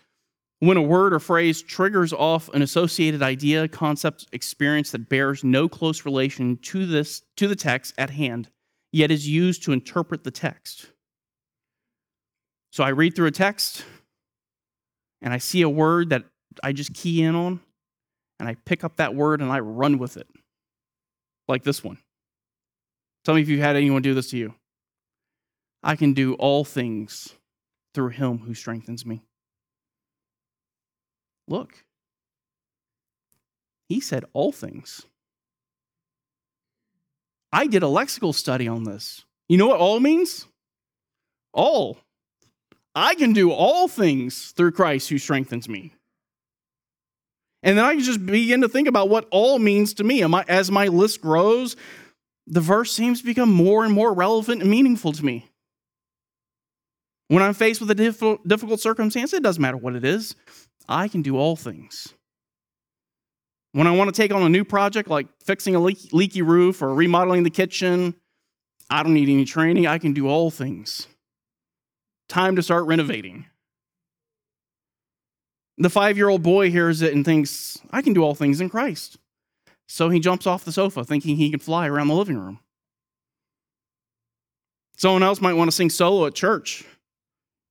when 0.60 0.76
a 0.76 0.82
word 0.82 1.12
or 1.12 1.18
phrase 1.18 1.62
triggers 1.62 2.12
off 2.12 2.48
an 2.54 2.62
associated 2.62 3.22
idea, 3.22 3.68
concept, 3.68 4.26
experience 4.32 4.90
that 4.92 5.08
bears 5.08 5.44
no 5.44 5.68
close 5.68 6.04
relation 6.04 6.56
to 6.58 6.86
this 6.86 7.22
to 7.36 7.46
the 7.46 7.56
text 7.56 7.94
at 7.98 8.10
hand, 8.10 8.48
yet 8.92 9.10
is 9.10 9.28
used 9.28 9.62
to 9.64 9.72
interpret 9.72 10.24
the 10.24 10.30
text. 10.30 10.92
So 12.72 12.84
I 12.84 12.88
read 12.88 13.14
through 13.14 13.26
a 13.26 13.32
text 13.32 13.84
and 15.20 15.32
I 15.32 15.38
see 15.38 15.62
a 15.62 15.68
word 15.68 16.10
that 16.10 16.24
I 16.62 16.72
just 16.72 16.94
key 16.94 17.22
in 17.22 17.34
on, 17.34 17.60
and 18.38 18.48
I 18.48 18.56
pick 18.64 18.84
up 18.84 18.96
that 18.96 19.14
word 19.14 19.40
and 19.40 19.50
I 19.50 19.60
run 19.60 19.98
with 19.98 20.16
it. 20.16 20.28
Like 21.48 21.64
this 21.64 21.82
one. 21.82 21.98
Tell 23.24 23.34
me 23.34 23.42
if 23.42 23.48
you've 23.48 23.60
had 23.60 23.76
anyone 23.76 24.02
do 24.02 24.14
this 24.14 24.30
to 24.30 24.36
you. 24.36 24.54
I 25.82 25.96
can 25.96 26.12
do 26.12 26.34
all 26.34 26.64
things 26.64 27.34
through 27.94 28.08
him 28.08 28.38
who 28.38 28.54
strengthens 28.54 29.06
me. 29.06 29.22
Look, 31.48 31.84
he 33.88 34.00
said 34.00 34.24
all 34.32 34.52
things. 34.52 35.06
I 37.52 37.66
did 37.66 37.82
a 37.82 37.86
lexical 37.86 38.34
study 38.34 38.66
on 38.66 38.84
this. 38.84 39.24
You 39.48 39.56
know 39.58 39.68
what 39.68 39.80
all 39.80 40.00
means? 40.00 40.46
All. 41.52 41.98
I 42.94 43.14
can 43.14 43.32
do 43.32 43.52
all 43.52 43.88
things 43.88 44.52
through 44.52 44.72
Christ 44.72 45.08
who 45.08 45.18
strengthens 45.18 45.68
me. 45.68 45.94
And 47.66 47.76
then 47.76 47.84
I 47.84 47.94
can 47.94 48.02
just 48.04 48.24
begin 48.24 48.60
to 48.60 48.68
think 48.68 48.86
about 48.86 49.08
what 49.08 49.26
all 49.32 49.58
means 49.58 49.92
to 49.94 50.04
me. 50.04 50.22
As 50.48 50.70
my 50.70 50.86
list 50.86 51.20
grows, 51.20 51.74
the 52.46 52.60
verse 52.60 52.92
seems 52.92 53.18
to 53.20 53.26
become 53.26 53.52
more 53.52 53.84
and 53.84 53.92
more 53.92 54.14
relevant 54.14 54.62
and 54.62 54.70
meaningful 54.70 55.10
to 55.10 55.24
me. 55.24 55.50
When 57.26 57.42
I'm 57.42 57.54
faced 57.54 57.80
with 57.80 57.90
a 57.90 58.38
difficult 58.46 58.80
circumstance, 58.80 59.32
it 59.32 59.42
doesn't 59.42 59.60
matter 59.60 59.76
what 59.76 59.96
it 59.96 60.04
is, 60.04 60.36
I 60.88 61.08
can 61.08 61.22
do 61.22 61.36
all 61.36 61.56
things. 61.56 62.14
When 63.72 63.88
I 63.88 63.90
want 63.90 64.14
to 64.14 64.22
take 64.22 64.32
on 64.32 64.42
a 64.42 64.48
new 64.48 64.64
project 64.64 65.10
like 65.10 65.26
fixing 65.44 65.74
a 65.74 65.80
leaky 65.80 66.42
roof 66.42 66.82
or 66.82 66.94
remodeling 66.94 67.42
the 67.42 67.50
kitchen, 67.50 68.14
I 68.88 69.02
don't 69.02 69.14
need 69.14 69.28
any 69.28 69.44
training. 69.44 69.88
I 69.88 69.98
can 69.98 70.12
do 70.12 70.28
all 70.28 70.52
things. 70.52 71.08
Time 72.28 72.54
to 72.54 72.62
start 72.62 72.86
renovating. 72.86 73.46
The 75.78 75.90
five 75.90 76.16
year 76.16 76.28
old 76.28 76.42
boy 76.42 76.70
hears 76.70 77.02
it 77.02 77.12
and 77.12 77.24
thinks, 77.24 77.78
I 77.90 78.02
can 78.02 78.12
do 78.12 78.22
all 78.22 78.34
things 78.34 78.60
in 78.60 78.68
Christ. 78.68 79.18
So 79.88 80.08
he 80.08 80.20
jumps 80.20 80.46
off 80.46 80.64
the 80.64 80.72
sofa 80.72 81.04
thinking 81.04 81.36
he 81.36 81.50
can 81.50 81.60
fly 81.60 81.86
around 81.86 82.08
the 82.08 82.14
living 82.14 82.38
room. 82.38 82.60
Someone 84.96 85.22
else 85.22 85.40
might 85.40 85.52
want 85.52 85.68
to 85.68 85.76
sing 85.76 85.90
solo 85.90 86.26
at 86.26 86.34
church, 86.34 86.84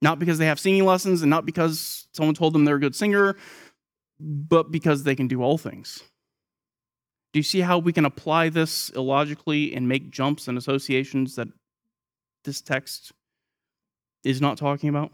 not 0.02 0.20
because 0.20 0.38
they 0.38 0.46
have 0.46 0.60
singing 0.60 0.86
lessons 0.86 1.24
and 1.24 1.30
not 1.30 1.46
because 1.46 2.08
someone 2.14 2.36
told 2.36 2.54
them 2.54 2.66
they're 2.66 2.76
a 2.76 2.80
good 2.80 2.96
singer, 2.96 3.36
but 4.20 4.72
because 4.72 5.04
they 5.04 5.16
can 5.16 5.28
do 5.28 5.42
all 5.42 5.58
things. 5.58 6.04
Do 7.34 7.40
you 7.40 7.44
see 7.44 7.62
how 7.62 7.80
we 7.80 7.92
can 7.92 8.06
apply 8.06 8.50
this 8.50 8.90
illogically 8.92 9.76
and 9.76 9.90
make 9.90 10.12
jumps 10.12 10.48
and 10.48 10.58
associations 10.58 11.36
that 11.36 11.48
this 12.46 12.62
text 12.62 13.12
is 14.24 14.40
not 14.40 14.58
talking 14.58 14.88
about? 14.88 15.12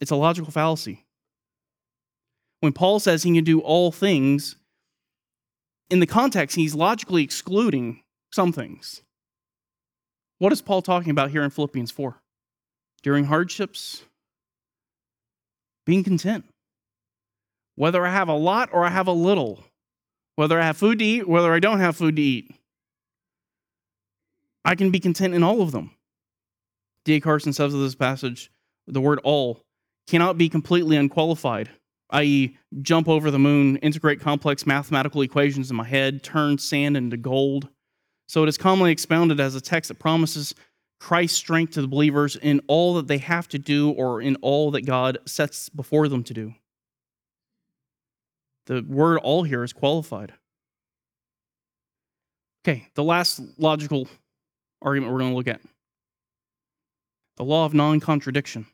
It's 0.00 0.10
a 0.10 0.16
logical 0.16 0.50
fallacy. 0.50 1.04
When 2.62 2.72
Paul 2.72 3.00
says 3.00 3.24
he 3.24 3.34
can 3.34 3.42
do 3.42 3.58
all 3.58 3.90
things, 3.90 4.54
in 5.90 5.98
the 5.98 6.06
context, 6.06 6.54
he's 6.54 6.76
logically 6.76 7.24
excluding 7.24 8.04
some 8.32 8.52
things. 8.52 9.02
What 10.38 10.52
is 10.52 10.62
Paul 10.62 10.80
talking 10.80 11.10
about 11.10 11.32
here 11.32 11.42
in 11.42 11.50
Philippians 11.50 11.90
4? 11.90 12.22
During 13.02 13.24
hardships, 13.24 14.04
being 15.84 16.04
content. 16.04 16.44
Whether 17.74 18.06
I 18.06 18.12
have 18.12 18.28
a 18.28 18.36
lot 18.36 18.68
or 18.72 18.84
I 18.84 18.90
have 18.90 19.08
a 19.08 19.12
little, 19.12 19.64
whether 20.36 20.60
I 20.60 20.66
have 20.66 20.76
food 20.76 21.00
to 21.00 21.04
eat, 21.04 21.28
whether 21.28 21.52
I 21.52 21.58
don't 21.58 21.80
have 21.80 21.96
food 21.96 22.14
to 22.14 22.22
eat, 22.22 22.54
I 24.64 24.76
can 24.76 24.92
be 24.92 25.00
content 25.00 25.34
in 25.34 25.42
all 25.42 25.62
of 25.62 25.72
them. 25.72 25.90
D.A. 27.06 27.18
Carson 27.18 27.52
says 27.52 27.74
of 27.74 27.80
this 27.80 27.96
passage, 27.96 28.52
the 28.86 29.00
word 29.00 29.18
all 29.24 29.64
cannot 30.06 30.38
be 30.38 30.48
completely 30.48 30.96
unqualified 30.96 31.68
i.e., 32.12 32.56
jump 32.82 33.08
over 33.08 33.30
the 33.30 33.38
moon, 33.38 33.76
integrate 33.78 34.20
complex 34.20 34.66
mathematical 34.66 35.22
equations 35.22 35.70
in 35.70 35.76
my 35.76 35.84
head, 35.84 36.22
turn 36.22 36.58
sand 36.58 36.96
into 36.96 37.16
gold. 37.16 37.68
So 38.28 38.42
it 38.42 38.48
is 38.48 38.56
commonly 38.56 38.92
expounded 38.92 39.40
as 39.40 39.54
a 39.54 39.60
text 39.60 39.88
that 39.88 39.98
promises 39.98 40.54
Christ's 41.00 41.36
strength 41.36 41.72
to 41.74 41.82
the 41.82 41.88
believers 41.88 42.36
in 42.36 42.60
all 42.68 42.94
that 42.94 43.08
they 43.08 43.18
have 43.18 43.48
to 43.48 43.58
do 43.58 43.90
or 43.90 44.22
in 44.22 44.36
all 44.36 44.70
that 44.70 44.82
God 44.82 45.18
sets 45.26 45.68
before 45.68 46.08
them 46.08 46.22
to 46.24 46.34
do. 46.34 46.54
The 48.66 48.84
word 48.86 49.18
all 49.18 49.42
here 49.42 49.64
is 49.64 49.72
qualified. 49.72 50.32
Okay, 52.64 52.88
the 52.94 53.02
last 53.02 53.40
logical 53.58 54.06
argument 54.80 55.12
we're 55.12 55.18
going 55.18 55.32
to 55.32 55.36
look 55.36 55.48
at 55.48 55.60
the 57.36 57.44
law 57.44 57.64
of 57.64 57.74
non 57.74 57.98
contradiction 57.98 58.66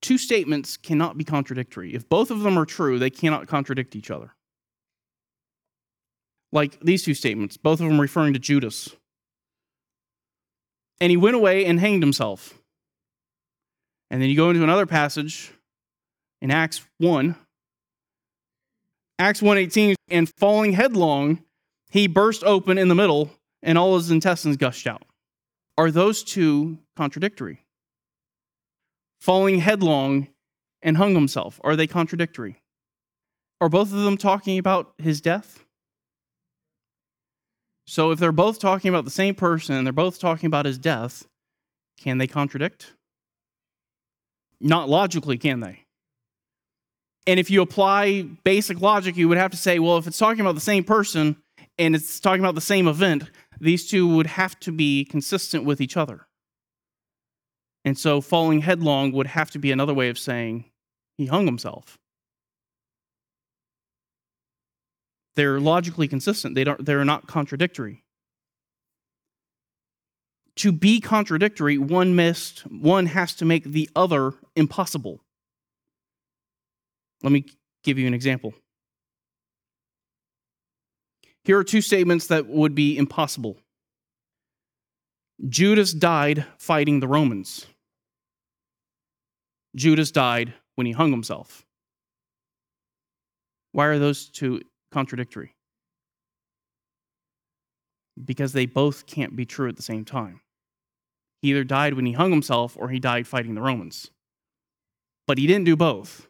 two 0.00 0.18
statements 0.18 0.76
cannot 0.76 1.16
be 1.16 1.24
contradictory. 1.24 1.94
If 1.94 2.08
both 2.08 2.30
of 2.30 2.40
them 2.40 2.58
are 2.58 2.66
true, 2.66 2.98
they 2.98 3.10
cannot 3.10 3.48
contradict 3.48 3.96
each 3.96 4.10
other. 4.10 4.34
Like 6.52 6.80
these 6.80 7.02
two 7.02 7.14
statements, 7.14 7.56
both 7.56 7.80
of 7.80 7.88
them 7.88 8.00
referring 8.00 8.32
to 8.32 8.38
Judas. 8.38 8.96
And 11.00 11.10
he 11.10 11.16
went 11.16 11.36
away 11.36 11.66
and 11.66 11.78
hanged 11.78 12.02
himself. 12.02 12.54
And 14.10 14.22
then 14.22 14.30
you 14.30 14.36
go 14.36 14.50
into 14.50 14.64
another 14.64 14.86
passage 14.86 15.52
in 16.40 16.50
Acts 16.50 16.80
1. 16.98 17.36
Acts 19.18 19.40
1:18 19.40 19.96
and 20.08 20.28
falling 20.36 20.72
headlong, 20.72 21.44
he 21.90 22.06
burst 22.06 22.44
open 22.44 22.78
in 22.78 22.88
the 22.88 22.94
middle 22.94 23.30
and 23.62 23.76
all 23.76 23.96
his 23.96 24.10
intestines 24.10 24.56
gushed 24.56 24.86
out. 24.86 25.04
Are 25.76 25.90
those 25.90 26.22
two 26.22 26.78
contradictory? 26.96 27.64
Falling 29.20 29.58
headlong 29.60 30.28
and 30.82 30.96
hung 30.96 31.14
himself? 31.14 31.60
Are 31.64 31.76
they 31.76 31.86
contradictory? 31.86 32.62
Are 33.60 33.68
both 33.68 33.92
of 33.92 34.00
them 34.00 34.16
talking 34.16 34.58
about 34.58 34.92
his 34.98 35.20
death? 35.20 35.64
So, 37.86 38.10
if 38.10 38.18
they're 38.18 38.32
both 38.32 38.58
talking 38.58 38.90
about 38.90 39.04
the 39.04 39.10
same 39.10 39.34
person 39.34 39.74
and 39.74 39.86
they're 39.86 39.92
both 39.92 40.18
talking 40.18 40.46
about 40.46 40.66
his 40.66 40.78
death, 40.78 41.26
can 41.98 42.18
they 42.18 42.26
contradict? 42.26 42.92
Not 44.60 44.88
logically, 44.88 45.38
can 45.38 45.60
they? 45.60 45.84
And 47.26 47.40
if 47.40 47.50
you 47.50 47.62
apply 47.62 48.22
basic 48.44 48.80
logic, 48.80 49.16
you 49.16 49.28
would 49.28 49.38
have 49.38 49.50
to 49.50 49.56
say, 49.56 49.78
well, 49.78 49.98
if 49.98 50.06
it's 50.06 50.18
talking 50.18 50.40
about 50.40 50.54
the 50.54 50.60
same 50.60 50.84
person 50.84 51.36
and 51.78 51.94
it's 51.94 52.20
talking 52.20 52.40
about 52.40 52.54
the 52.54 52.60
same 52.60 52.88
event, 52.88 53.30
these 53.60 53.88
two 53.88 54.06
would 54.16 54.26
have 54.26 54.58
to 54.60 54.72
be 54.72 55.04
consistent 55.04 55.64
with 55.64 55.80
each 55.80 55.96
other. 55.96 56.27
And 57.84 57.96
so 57.98 58.20
falling 58.20 58.60
headlong 58.60 59.12
would 59.12 59.28
have 59.28 59.50
to 59.52 59.58
be 59.58 59.72
another 59.72 59.94
way 59.94 60.08
of 60.08 60.18
saying 60.18 60.66
he 61.16 61.26
hung 61.26 61.46
himself. 61.46 61.98
They're 65.36 65.60
logically 65.60 66.08
consistent. 66.08 66.54
They 66.54 66.64
don't, 66.64 66.84
they're 66.84 67.04
not 67.04 67.28
contradictory. 67.28 68.02
To 70.56 70.72
be 70.72 71.00
contradictory, 71.00 71.78
one 71.78 72.16
must 72.16 72.60
one 72.62 73.06
has 73.06 73.34
to 73.36 73.44
make 73.44 73.62
the 73.62 73.88
other 73.94 74.32
impossible. 74.56 75.20
Let 77.22 77.30
me 77.30 77.44
give 77.84 77.98
you 77.98 78.08
an 78.08 78.14
example. 78.14 78.54
Here 81.44 81.56
are 81.56 81.64
two 81.64 81.80
statements 81.80 82.26
that 82.26 82.48
would 82.48 82.74
be 82.74 82.98
impossible. 82.98 83.58
Judas 85.46 85.92
died 85.92 86.46
fighting 86.58 87.00
the 87.00 87.06
Romans. 87.06 87.66
Judas 89.76 90.10
died 90.10 90.54
when 90.74 90.86
he 90.86 90.92
hung 90.92 91.10
himself. 91.10 91.64
Why 93.72 93.86
are 93.86 93.98
those 93.98 94.28
two 94.28 94.62
contradictory? 94.90 95.54
Because 98.22 98.52
they 98.52 98.66
both 98.66 99.06
can't 99.06 99.36
be 99.36 99.46
true 99.46 99.68
at 99.68 99.76
the 99.76 99.82
same 99.82 100.04
time. 100.04 100.40
He 101.42 101.50
either 101.50 101.62
died 101.62 101.94
when 101.94 102.06
he 102.06 102.12
hung 102.12 102.30
himself 102.30 102.76
or 102.76 102.88
he 102.88 102.98
died 102.98 103.28
fighting 103.28 103.54
the 103.54 103.60
Romans. 103.60 104.10
But 105.28 105.38
he 105.38 105.46
didn't 105.46 105.66
do 105.66 105.76
both. 105.76 106.28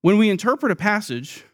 When 0.00 0.16
we 0.16 0.30
interpret 0.30 0.72
a 0.72 0.76
passage, 0.76 1.44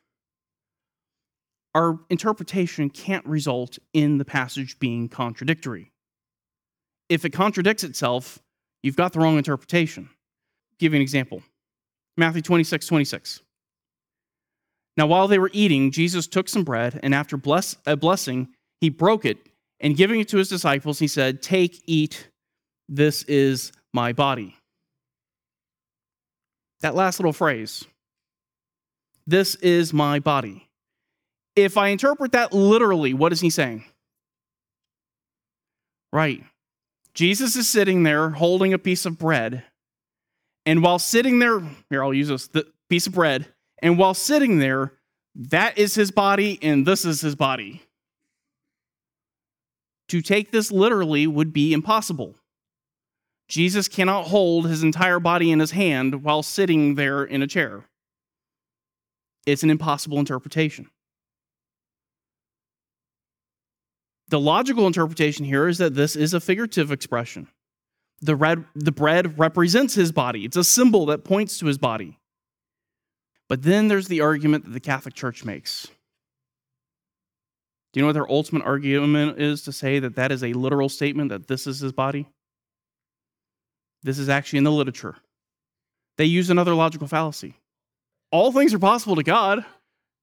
our 1.75 1.99
interpretation 2.11 2.91
can't 2.91 3.25
result 3.27 3.79
in 3.93 4.19
the 4.19 4.25
passage 4.25 4.79
being 4.79 5.09
contradictory. 5.09 5.93
If 7.09 7.25
it 7.25 7.31
contradicts 7.31 7.85
itself, 7.85 8.39
you've 8.83 8.97
got 8.97 9.13
the 9.13 9.21
wrong 9.21 9.39
interpretation. 9.39 10.05
I'll 10.11 10.77
give 10.79 10.93
you 10.93 10.97
an 10.97 11.03
example 11.03 11.43
Matthew 12.17 12.43
26, 12.43 12.87
26. 12.87 13.41
Now, 14.97 15.07
while 15.07 15.29
they 15.29 15.39
were 15.39 15.51
eating, 15.53 15.93
Jesus 15.93 16.27
took 16.27 16.49
some 16.49 16.65
bread, 16.65 16.99
and 17.05 17.15
after 17.15 17.37
bless, 17.37 17.77
a 17.87 17.97
blessing, 17.97 18.49
he 18.81 18.89
broke 18.89 19.25
it, 19.25 19.39
and 19.79 19.97
giving 19.97 20.19
it 20.19 20.29
to 20.31 20.39
his 20.39 20.49
disciples, 20.49 20.99
he 20.99 21.07
said, 21.07 21.41
Take, 21.41 21.81
eat, 21.87 22.29
this 22.89 23.23
is 23.25 23.71
my 23.95 24.13
body. 24.13 24.57
That 26.81 26.97
last 26.97 27.21
little 27.21 27.33
phrase, 27.33 27.85
this 29.27 29.55
is 29.57 29.93
my 29.93 30.19
body. 30.19 30.68
If 31.59 31.77
I 31.77 31.88
interpret 31.88 32.31
that 32.33 32.53
literally, 32.53 33.15
what 33.15 33.33
is 33.33 33.41
he 33.41 33.50
saying? 33.50 33.85
Right. 36.12 36.45
Jesus 37.15 37.57
is 37.57 37.69
sitting 37.69 38.05
there 38.05 38.31
holding 38.31 38.73
a 38.73 38.79
piece 38.79 39.05
of 39.05 39.19
bread. 39.19 39.65
And 40.65 40.85
while 40.85 41.00
sitting 41.00 41.41
there, 41.41 41.61
here, 41.91 42.05
I'll 42.05 42.15
use 42.15 42.29
this 42.29 42.47
the 42.47 42.69
piece 42.88 43.09
of 43.09 43.15
bread. 43.15 43.49
And 43.83 43.99
while 43.99 44.15
sitting 44.15 44.61
there, 44.61 44.93
that 45.35 45.77
is 45.77 45.97
his 45.97 46.12
body 46.12 46.61
and 46.62 46.87
this 46.87 47.05
is 47.05 47.23
his 47.23 47.35
body. 47.35 47.83
To 50.11 50.23
take 50.23 50.53
this 50.53 50.71
literally 50.71 51.27
would 51.27 51.53
be 51.53 51.73
impossible. 51.73 52.37
Jesus 53.49 53.88
cannot 53.88 54.29
hold 54.29 54.69
his 54.69 54.85
entire 54.85 55.19
body 55.19 55.50
in 55.50 55.59
his 55.59 55.73
hand 55.73 56.23
while 56.23 56.45
sitting 56.45 56.95
there 56.95 57.25
in 57.25 57.43
a 57.43 57.49
chair. 57.49 57.83
It's 59.45 59.65
an 59.65 59.71
impossible 59.71 60.21
interpretation. 60.21 60.88
The 64.29 64.41
logical 64.41 64.87
interpretation 64.87 65.45
here 65.45 65.69
is 65.69 65.79
that 65.79 65.95
this 65.95 66.15
is 66.15 66.35
a 66.35 66.41
figurative 66.41 66.93
expression. 66.93 67.49
The, 68.21 68.37
red, 68.37 68.65
the 68.75 68.93
bread 68.93 69.39
represents 69.39 69.95
his 69.95 70.13
body, 70.13 70.45
it's 70.45 70.57
a 70.57 70.65
symbol 70.65 71.07
that 71.07 71.25
points 71.25 71.59
to 71.59 71.67
his 71.67 71.79
body. 71.79 72.19
But 73.49 73.63
then 73.63 73.89
there's 73.89 74.09
the 74.09 74.21
argument 74.21 74.65
that 74.65 74.73
the 74.73 74.81
Catholic 74.81 75.15
Church 75.15 75.45
makes. 75.45 75.89
Do 77.93 78.01
you 78.01 78.03
know 78.03 78.09
what 78.09 78.13
their 78.13 78.31
ultimate 78.31 78.65
argument 78.65 79.41
is 79.41 79.63
to 79.63 79.73
say 79.73 79.99
that 80.01 80.17
that 80.17 80.31
is 80.31 80.45
a 80.45 80.53
literal 80.53 80.91
statement 80.91 81.31
that 81.31 81.49
this 81.49 81.67
is 81.67 81.81
his 81.81 81.93
body? 81.93 82.27
This 84.03 84.19
is 84.19 84.29
actually 84.29 84.59
in 84.59 84.65
the 84.65 84.73
literature. 84.73 85.17
They 86.19 86.27
use 86.27 86.51
another 86.51 86.75
logical 86.75 87.07
fallacy. 87.07 87.55
All 88.31 88.53
things 88.53 88.75
are 88.75 88.79
possible 88.79 89.17
to 89.17 89.23
God, 89.23 89.65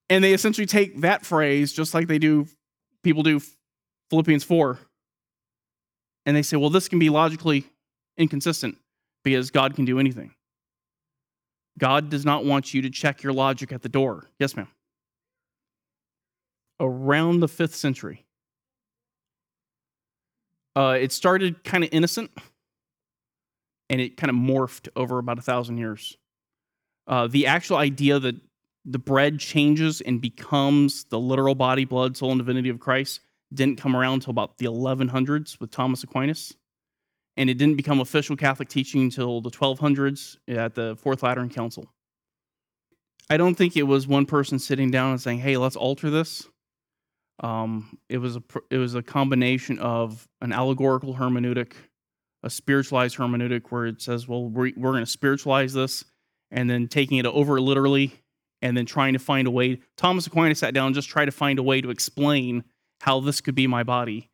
and 0.09 0.23
they 0.23 0.33
essentially 0.33 0.67
take 0.67 1.01
that 1.01 1.25
phrase 1.25 1.73
just 1.73 1.93
like 1.93 2.07
they 2.07 2.19
do 2.19 2.47
people 3.01 3.23
do 3.23 3.41
Philippians 4.09 4.43
4. 4.43 4.79
And 6.25 6.35
they 6.35 6.41
say, 6.41 6.57
well, 6.57 6.69
this 6.69 6.87
can 6.87 6.99
be 6.99 7.09
logically 7.09 7.65
inconsistent 8.17 8.77
because 9.23 9.51
God 9.51 9.75
can 9.75 9.85
do 9.85 9.99
anything. 9.99 10.33
God 11.77 12.09
does 12.09 12.25
not 12.25 12.45
want 12.45 12.73
you 12.73 12.81
to 12.83 12.89
check 12.89 13.21
your 13.21 13.33
logic 13.33 13.71
at 13.71 13.81
the 13.81 13.89
door. 13.89 14.29
Yes, 14.39 14.55
ma'am. 14.55 14.67
Around 16.79 17.41
the 17.41 17.47
fifth 17.47 17.75
century. 17.75 18.25
Uh, 20.75 20.97
it 20.99 21.11
started 21.11 21.63
kind 21.63 21.83
of 21.83 21.89
innocent 21.93 22.31
and 23.89 24.01
it 24.01 24.17
kind 24.17 24.29
of 24.29 24.35
morphed 24.35 24.89
over 24.95 25.19
about 25.19 25.37
a 25.37 25.41
thousand 25.41 25.77
years. 25.77 26.17
Uh, 27.07 27.27
the 27.27 27.47
actual 27.47 27.77
idea 27.77 28.19
that 28.19 28.35
the 28.83 28.99
bread 28.99 29.39
changes 29.39 30.01
and 30.01 30.21
becomes 30.21 31.05
the 31.05 31.19
literal 31.19 31.55
body, 31.55 31.85
blood, 31.85 32.17
soul, 32.17 32.31
and 32.31 32.39
divinity 32.39 32.69
of 32.69 32.79
Christ 32.79 33.21
didn't 33.53 33.77
come 33.77 33.95
around 33.95 34.15
until 34.15 34.31
about 34.31 34.57
the 34.57 34.65
1100s 34.65 35.59
with 35.59 35.71
Thomas 35.71 36.03
Aquinas. 36.03 36.53
And 37.37 37.49
it 37.49 37.57
didn't 37.57 37.75
become 37.75 37.99
official 37.99 38.35
Catholic 38.35 38.69
teaching 38.69 39.01
until 39.01 39.41
the 39.41 39.51
1200s 39.51 40.37
at 40.47 40.73
the 40.73 40.95
Fourth 40.95 41.21
Lateran 41.21 41.49
Council. 41.49 41.89
I 43.29 43.37
don't 43.37 43.55
think 43.55 43.75
it 43.75 43.83
was 43.83 44.07
one 44.07 44.25
person 44.25 44.59
sitting 44.59 44.91
down 44.91 45.11
and 45.11 45.21
saying, 45.21 45.39
"Hey, 45.39 45.57
let's 45.57 45.75
alter 45.75 46.09
this." 46.09 46.47
Um, 47.41 47.97
it 48.07 48.19
was 48.19 48.37
a 48.37 48.43
it 48.69 48.77
was 48.77 48.95
a 48.95 49.01
combination 49.01 49.79
of 49.79 50.27
an 50.41 50.53
allegorical 50.53 51.15
hermeneutic 51.15 51.73
a 52.45 52.49
spiritualized 52.49 53.17
hermeneutic 53.17 53.71
where 53.71 53.87
it 53.87 54.01
says, 54.01 54.27
well, 54.27 54.47
we're, 54.47 54.71
we're 54.77 54.91
going 54.91 55.03
to 55.03 55.11
spiritualize 55.11 55.73
this, 55.73 56.05
and 56.51 56.69
then 56.69 56.87
taking 56.87 57.17
it 57.17 57.25
over 57.25 57.59
literally, 57.59 58.13
and 58.61 58.77
then 58.77 58.85
trying 58.85 59.13
to 59.13 59.19
find 59.19 59.47
a 59.47 59.51
way. 59.51 59.79
Thomas 59.97 60.27
Aquinas 60.27 60.59
sat 60.59 60.73
down 60.73 60.85
and 60.85 60.95
just 60.95 61.09
tried 61.09 61.25
to 61.25 61.31
find 61.31 61.57
a 61.57 61.63
way 61.63 61.81
to 61.81 61.89
explain 61.89 62.63
how 63.05 63.19
this 63.19 63.39
could 63.39 63.53
be 63.53 63.67
my 63.67 63.83
body. 63.83 64.31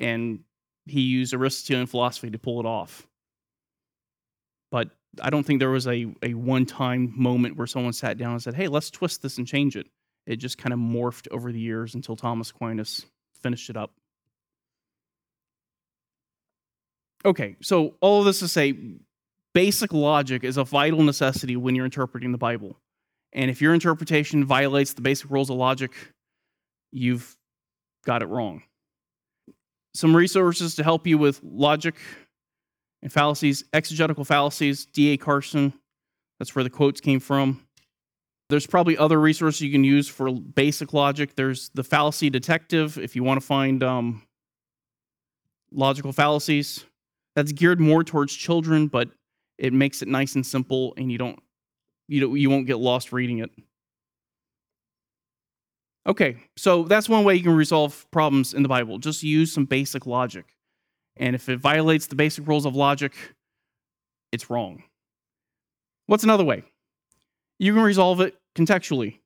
And 0.00 0.40
he 0.86 1.02
used 1.02 1.32
Aristotelian 1.32 1.86
philosophy 1.86 2.28
to 2.28 2.38
pull 2.38 2.58
it 2.58 2.66
off. 2.66 3.06
But 4.72 4.90
I 5.22 5.30
don't 5.30 5.44
think 5.44 5.60
there 5.60 5.70
was 5.70 5.86
a, 5.86 6.12
a 6.20 6.34
one 6.34 6.66
time 6.66 7.12
moment 7.16 7.56
where 7.56 7.68
someone 7.68 7.92
sat 7.92 8.18
down 8.18 8.32
and 8.32 8.42
said, 8.42 8.54
hey, 8.54 8.66
let's 8.66 8.90
twist 8.90 9.22
this 9.22 9.38
and 9.38 9.46
change 9.46 9.76
it. 9.76 9.86
It 10.26 10.36
just 10.36 10.58
kind 10.58 10.72
of 10.72 10.80
morphed 10.80 11.28
over 11.30 11.52
the 11.52 11.60
years 11.60 11.94
until 11.94 12.16
Thomas 12.16 12.50
Aquinas 12.50 13.06
finished 13.40 13.70
it 13.70 13.76
up. 13.76 13.92
Okay, 17.24 17.54
so 17.62 17.94
all 18.00 18.18
of 18.18 18.26
this 18.26 18.40
to 18.40 18.48
say, 18.48 18.74
basic 19.54 19.92
logic 19.92 20.42
is 20.42 20.56
a 20.56 20.64
vital 20.64 21.04
necessity 21.04 21.54
when 21.54 21.76
you're 21.76 21.84
interpreting 21.84 22.32
the 22.32 22.38
Bible. 22.38 22.80
And 23.32 23.48
if 23.48 23.62
your 23.62 23.74
interpretation 23.74 24.44
violates 24.44 24.94
the 24.94 25.02
basic 25.02 25.30
rules 25.30 25.50
of 25.50 25.56
logic, 25.56 25.92
you've 26.90 27.36
got 28.04 28.22
it 28.22 28.26
wrong. 28.26 28.62
Some 29.94 30.14
resources 30.14 30.74
to 30.76 30.84
help 30.84 31.06
you 31.06 31.18
with 31.18 31.40
logic 31.42 31.96
and 33.02 33.12
fallacies, 33.12 33.64
exegetical 33.72 34.24
fallacies, 34.24 34.86
D.A. 34.86 35.16
Carson, 35.16 35.72
that's 36.38 36.54
where 36.54 36.64
the 36.64 36.70
quotes 36.70 37.00
came 37.00 37.20
from. 37.20 37.66
There's 38.48 38.66
probably 38.66 38.96
other 38.96 39.20
resources 39.20 39.60
you 39.60 39.70
can 39.70 39.84
use 39.84 40.08
for 40.08 40.32
basic 40.32 40.92
logic. 40.92 41.36
There's 41.36 41.70
the 41.70 41.84
fallacy 41.84 42.30
detective 42.30 42.98
if 42.98 43.14
you 43.14 43.22
want 43.22 43.40
to 43.40 43.46
find 43.46 43.82
um, 43.82 44.22
logical 45.70 46.12
fallacies 46.12 46.84
that's 47.36 47.52
geared 47.52 47.80
more 47.80 48.02
towards 48.02 48.34
children, 48.34 48.88
but 48.88 49.08
it 49.58 49.72
makes 49.72 50.02
it 50.02 50.08
nice 50.08 50.34
and 50.34 50.44
simple, 50.44 50.94
and 50.96 51.12
you 51.12 51.18
don't 51.18 51.38
you 52.08 52.20
don't, 52.20 52.36
you 52.36 52.50
won't 52.50 52.66
get 52.66 52.78
lost 52.78 53.12
reading 53.12 53.38
it. 53.38 53.50
Okay, 56.10 56.38
so 56.56 56.82
that's 56.82 57.08
one 57.08 57.22
way 57.22 57.36
you 57.36 57.44
can 57.44 57.54
resolve 57.54 58.04
problems 58.10 58.52
in 58.52 58.64
the 58.64 58.68
Bible. 58.68 58.98
Just 58.98 59.22
use 59.22 59.52
some 59.52 59.64
basic 59.64 60.06
logic. 60.06 60.44
And 61.16 61.36
if 61.36 61.48
it 61.48 61.60
violates 61.60 62.08
the 62.08 62.16
basic 62.16 62.48
rules 62.48 62.66
of 62.66 62.74
logic, 62.74 63.12
it's 64.32 64.50
wrong. 64.50 64.82
What's 66.06 66.24
another 66.24 66.42
way? 66.42 66.64
You 67.60 67.74
can 67.74 67.82
resolve 67.82 68.20
it 68.20 68.34
contextually. 68.56 69.20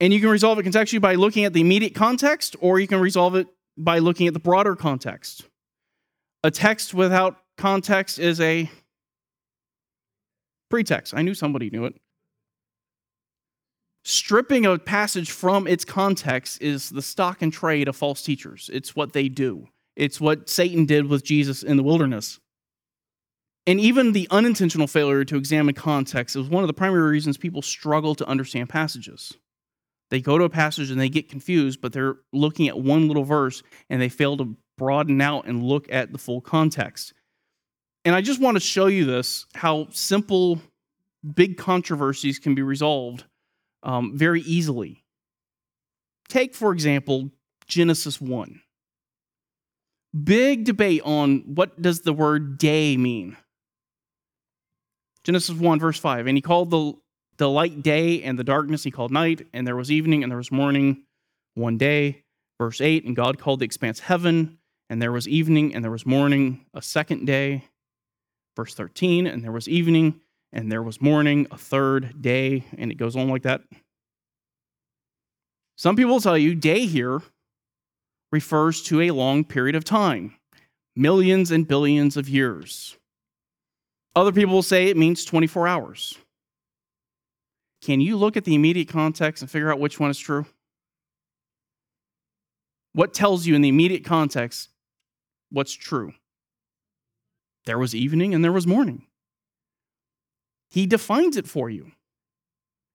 And 0.00 0.14
you 0.14 0.20
can 0.20 0.30
resolve 0.30 0.58
it 0.58 0.64
contextually 0.64 1.02
by 1.02 1.16
looking 1.16 1.44
at 1.44 1.52
the 1.52 1.60
immediate 1.60 1.94
context, 1.94 2.56
or 2.60 2.80
you 2.80 2.86
can 2.86 3.00
resolve 3.00 3.34
it 3.34 3.48
by 3.76 3.98
looking 3.98 4.26
at 4.28 4.32
the 4.32 4.40
broader 4.40 4.76
context. 4.76 5.44
A 6.42 6.50
text 6.50 6.94
without 6.94 7.36
context 7.58 8.18
is 8.18 8.40
a 8.40 8.70
pretext. 10.70 11.12
I 11.14 11.20
knew 11.20 11.34
somebody 11.34 11.68
knew 11.68 11.84
it. 11.84 11.94
Stripping 14.10 14.64
a 14.64 14.78
passage 14.78 15.30
from 15.30 15.66
its 15.66 15.84
context 15.84 16.62
is 16.62 16.88
the 16.88 17.02
stock 17.02 17.42
and 17.42 17.52
trade 17.52 17.88
of 17.88 17.94
false 17.94 18.22
teachers. 18.22 18.70
It's 18.72 18.96
what 18.96 19.12
they 19.12 19.28
do, 19.28 19.68
it's 19.96 20.18
what 20.18 20.48
Satan 20.48 20.86
did 20.86 21.10
with 21.10 21.22
Jesus 21.22 21.62
in 21.62 21.76
the 21.76 21.82
wilderness. 21.82 22.40
And 23.66 23.78
even 23.78 24.12
the 24.12 24.26
unintentional 24.30 24.86
failure 24.86 25.26
to 25.26 25.36
examine 25.36 25.74
context 25.74 26.36
is 26.36 26.48
one 26.48 26.64
of 26.64 26.68
the 26.68 26.72
primary 26.72 27.10
reasons 27.10 27.36
people 27.36 27.60
struggle 27.60 28.14
to 28.14 28.26
understand 28.26 28.70
passages. 28.70 29.34
They 30.08 30.22
go 30.22 30.38
to 30.38 30.44
a 30.44 30.48
passage 30.48 30.90
and 30.90 30.98
they 30.98 31.10
get 31.10 31.28
confused, 31.28 31.82
but 31.82 31.92
they're 31.92 32.16
looking 32.32 32.66
at 32.66 32.80
one 32.80 33.08
little 33.08 33.24
verse 33.24 33.62
and 33.90 34.00
they 34.00 34.08
fail 34.08 34.38
to 34.38 34.56
broaden 34.78 35.20
out 35.20 35.46
and 35.46 35.62
look 35.62 35.86
at 35.92 36.12
the 36.12 36.18
full 36.18 36.40
context. 36.40 37.12
And 38.06 38.14
I 38.14 38.22
just 38.22 38.40
want 38.40 38.56
to 38.56 38.60
show 38.60 38.86
you 38.86 39.04
this 39.04 39.44
how 39.54 39.88
simple, 39.90 40.62
big 41.34 41.58
controversies 41.58 42.38
can 42.38 42.54
be 42.54 42.62
resolved 42.62 43.26
um, 43.82 44.16
very 44.16 44.42
easily. 44.42 45.04
Take, 46.28 46.54
for 46.54 46.72
example, 46.72 47.30
Genesis 47.66 48.20
1. 48.20 48.60
Big 50.24 50.64
debate 50.64 51.02
on 51.04 51.54
what 51.54 51.80
does 51.80 52.00
the 52.00 52.12
word 52.12 52.58
day 52.58 52.96
mean. 52.96 53.36
Genesis 55.24 55.56
1, 55.56 55.78
verse 55.78 55.98
5. 55.98 56.26
And 56.26 56.36
he 56.36 56.42
called 56.42 56.70
the 56.70 56.94
the 57.38 57.48
light 57.48 57.82
day 57.82 58.22
and 58.22 58.38
the 58.38 58.44
darkness 58.44 58.82
he 58.82 58.90
called 58.90 59.12
night, 59.12 59.46
and 59.52 59.66
there 59.66 59.76
was 59.76 59.90
evening 59.90 60.22
and 60.22 60.30
there 60.30 60.36
was 60.36 60.52
morning 60.52 61.04
one 61.54 61.78
day. 61.78 62.24
Verse 62.60 62.80
8, 62.80 63.04
and 63.04 63.14
God 63.14 63.38
called 63.38 63.60
the 63.60 63.64
expanse 63.64 64.00
heaven, 64.00 64.58
and 64.90 65.00
there 65.00 65.12
was 65.12 65.28
evening 65.28 65.74
and 65.74 65.84
there 65.84 65.92
was 65.92 66.04
morning 66.04 66.66
a 66.74 66.82
second 66.82 67.24
day. 67.24 67.64
Verse 68.56 68.74
13, 68.74 69.28
and 69.28 69.44
there 69.44 69.52
was 69.52 69.68
evening 69.68 70.20
and 70.52 70.70
there 70.70 70.82
was 70.82 71.00
morning 71.00 71.46
a 71.50 71.58
third 71.58 72.22
day, 72.22 72.64
and 72.76 72.90
it 72.90 72.96
goes 72.96 73.16
on 73.16 73.28
like 73.28 73.42
that. 73.42 73.62
Some 75.76 75.96
people 75.96 76.20
tell 76.20 76.36
you 76.36 76.54
day 76.54 76.86
here 76.86 77.22
refers 78.32 78.82
to 78.84 79.00
a 79.02 79.10
long 79.10 79.44
period 79.44 79.76
of 79.76 79.84
time, 79.84 80.34
millions 80.96 81.50
and 81.50 81.66
billions 81.66 82.16
of 82.16 82.28
years. 82.28 82.96
Other 84.16 84.32
people 84.32 84.54
will 84.54 84.62
say 84.62 84.88
it 84.88 84.96
means 84.96 85.24
24 85.24 85.68
hours. 85.68 86.18
Can 87.82 88.00
you 88.00 88.16
look 88.16 88.36
at 88.36 88.44
the 88.44 88.54
immediate 88.54 88.88
context 88.88 89.42
and 89.42 89.50
figure 89.50 89.70
out 89.70 89.78
which 89.78 90.00
one 90.00 90.10
is 90.10 90.18
true? 90.18 90.46
What 92.92 93.14
tells 93.14 93.46
you 93.46 93.54
in 93.54 93.62
the 93.62 93.68
immediate 93.68 94.04
context 94.04 94.70
what's 95.50 95.72
true? 95.72 96.14
There 97.66 97.78
was 97.78 97.94
evening 97.94 98.34
and 98.34 98.42
there 98.42 98.50
was 98.50 98.66
morning. 98.66 99.06
He 100.70 100.86
defines 100.86 101.36
it 101.36 101.46
for 101.46 101.70
you. 101.70 101.92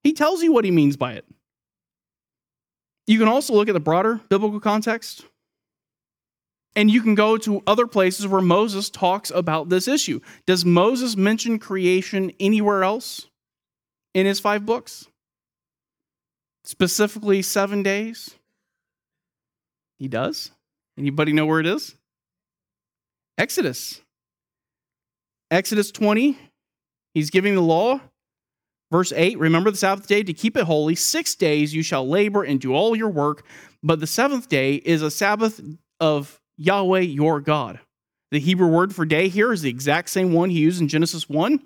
He 0.02 0.12
tells 0.12 0.42
you 0.42 0.52
what 0.52 0.64
he 0.64 0.70
means 0.70 0.96
by 0.96 1.14
it. 1.14 1.24
You 3.06 3.18
can 3.18 3.28
also 3.28 3.54
look 3.54 3.68
at 3.68 3.74
the 3.74 3.80
broader 3.80 4.20
biblical 4.28 4.60
context. 4.60 5.24
And 6.76 6.90
you 6.90 7.02
can 7.02 7.14
go 7.14 7.36
to 7.38 7.62
other 7.66 7.86
places 7.86 8.26
where 8.26 8.40
Moses 8.40 8.90
talks 8.90 9.30
about 9.30 9.68
this 9.68 9.86
issue. 9.86 10.20
Does 10.46 10.64
Moses 10.64 11.16
mention 11.16 11.58
creation 11.58 12.32
anywhere 12.40 12.82
else 12.82 13.28
in 14.12 14.26
his 14.26 14.40
five 14.40 14.66
books? 14.66 15.06
Specifically, 16.64 17.42
seven 17.42 17.82
days? 17.82 18.34
He 19.98 20.08
does. 20.08 20.50
Anybody 20.98 21.32
know 21.32 21.46
where 21.46 21.60
it 21.60 21.66
is? 21.66 21.94
Exodus. 23.38 24.00
Exodus 25.50 25.92
20, 25.92 26.38
he's 27.14 27.30
giving 27.30 27.54
the 27.54 27.62
law. 27.62 28.00
Verse 28.90 29.12
8 29.12 29.38
Remember 29.38 29.70
the 29.70 29.76
Sabbath 29.76 30.06
day 30.06 30.22
to 30.22 30.32
keep 30.32 30.56
it 30.56 30.64
holy. 30.64 30.94
Six 30.94 31.34
days 31.34 31.74
you 31.74 31.82
shall 31.82 32.06
labor 32.06 32.42
and 32.42 32.60
do 32.60 32.74
all 32.74 32.94
your 32.94 33.08
work, 33.08 33.44
but 33.82 34.00
the 34.00 34.06
seventh 34.06 34.48
day 34.48 34.74
is 34.74 35.02
a 35.02 35.10
Sabbath 35.10 35.60
of 36.00 36.40
Yahweh 36.56 37.00
your 37.00 37.40
God. 37.40 37.80
The 38.30 38.40
Hebrew 38.40 38.68
word 38.68 38.94
for 38.94 39.04
day 39.04 39.28
here 39.28 39.52
is 39.52 39.62
the 39.62 39.70
exact 39.70 40.10
same 40.10 40.32
one 40.32 40.50
he 40.50 40.58
used 40.58 40.80
in 40.80 40.88
Genesis 40.88 41.28
1. 41.28 41.62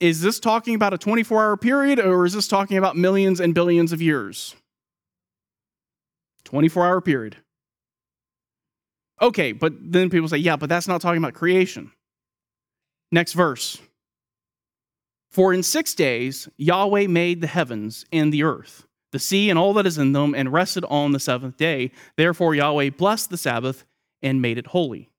Is 0.00 0.20
this 0.20 0.40
talking 0.40 0.74
about 0.74 0.94
a 0.94 0.98
24 0.98 1.42
hour 1.42 1.56
period 1.56 2.00
or 2.00 2.24
is 2.24 2.32
this 2.32 2.48
talking 2.48 2.76
about 2.76 2.96
millions 2.96 3.40
and 3.40 3.54
billions 3.54 3.92
of 3.92 4.02
years? 4.02 4.54
24 6.44 6.86
hour 6.86 7.00
period. 7.00 7.36
Okay, 9.20 9.52
but 9.52 9.72
then 9.80 10.10
people 10.10 10.28
say, 10.28 10.38
yeah, 10.38 10.56
but 10.56 10.68
that's 10.68 10.88
not 10.88 11.00
talking 11.00 11.18
about 11.18 11.34
creation. 11.34 11.92
Next 13.12 13.34
verse. 13.34 13.78
For 15.32 15.54
in 15.54 15.62
six 15.62 15.94
days 15.94 16.48
Yahweh 16.58 17.06
made 17.06 17.40
the 17.40 17.46
heavens 17.46 18.04
and 18.12 18.32
the 18.32 18.42
earth, 18.42 18.86
the 19.12 19.18
sea 19.18 19.48
and 19.48 19.58
all 19.58 19.72
that 19.74 19.86
is 19.86 19.96
in 19.96 20.12
them, 20.12 20.34
and 20.34 20.52
rested 20.52 20.84
on 20.84 21.12
the 21.12 21.20
seventh 21.20 21.56
day. 21.56 21.90
Therefore 22.16 22.54
Yahweh 22.54 22.90
blessed 22.90 23.30
the 23.30 23.38
Sabbath 23.38 23.84
and 24.22 24.42
made 24.42 24.58
it 24.58 24.68
holy. 24.68 25.10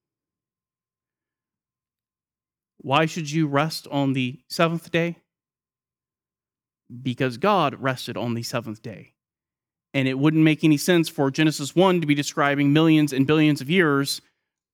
Why 2.78 3.06
should 3.06 3.32
you 3.32 3.48
rest 3.48 3.88
on 3.90 4.14
the 4.14 4.40
seventh 4.50 4.92
day? 4.92 5.18
Because 7.02 7.38
God 7.38 7.82
rested 7.82 8.16
on 8.16 8.36
the 8.36 8.44
seventh 8.44 8.82
day. 8.82 9.14
And 9.96 10.08
it 10.08 10.20
wouldn't 10.20 10.44
make 10.44 10.64
any 10.64 10.78
sense 10.78 11.10
for 11.10 11.32
Genesis 11.32 11.76
1 11.76 12.02
to 12.02 12.08
be 12.08 12.16
describing 12.16 12.74
millions 12.74 13.14
and 13.14 13.26
billions 13.26 13.62
of 13.62 13.70
years 13.70 14.22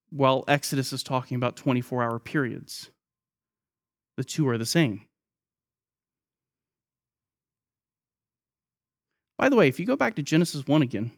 while 0.10 0.44
Exodus 0.48 0.92
is 0.92 1.04
talking 1.04 1.36
about 1.36 1.56
24 1.56 2.04
hour 2.04 2.20
periods. 2.20 2.90
The 4.18 4.24
two 4.24 4.48
are 4.50 4.58
the 4.58 4.66
same. 4.66 5.06
By 9.40 9.48
the 9.48 9.56
way, 9.56 9.70
if 9.70 9.80
you 9.80 9.86
go 9.86 9.96
back 9.96 10.16
to 10.16 10.22
Genesis 10.22 10.68
1 10.68 10.82
again, 10.82 11.12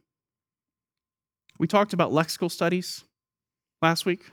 we 1.57 1.65
talked 1.65 1.91
about 1.91 2.11
lexical 2.11 2.51
studies 2.51 3.03
last 3.81 4.05
week. 4.05 4.29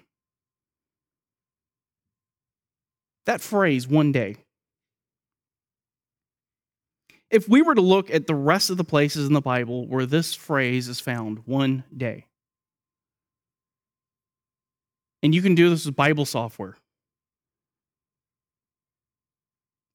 That 3.24 3.40
phrase, 3.40 3.88
one 3.88 4.12
day, 4.12 4.36
if 7.30 7.48
we 7.48 7.62
were 7.62 7.74
to 7.74 7.80
look 7.80 8.10
at 8.10 8.26
the 8.26 8.34
rest 8.34 8.68
of 8.68 8.76
the 8.76 8.84
places 8.84 9.26
in 9.26 9.32
the 9.32 9.40
Bible 9.40 9.86
where 9.86 10.04
this 10.04 10.34
phrase 10.34 10.86
is 10.86 11.00
found, 11.00 11.46
one 11.46 11.84
day, 11.96 12.26
and 15.22 15.34
you 15.34 15.40
can 15.40 15.54
do 15.54 15.70
this 15.70 15.86
with 15.86 15.96
Bible 15.96 16.26
software. 16.26 16.76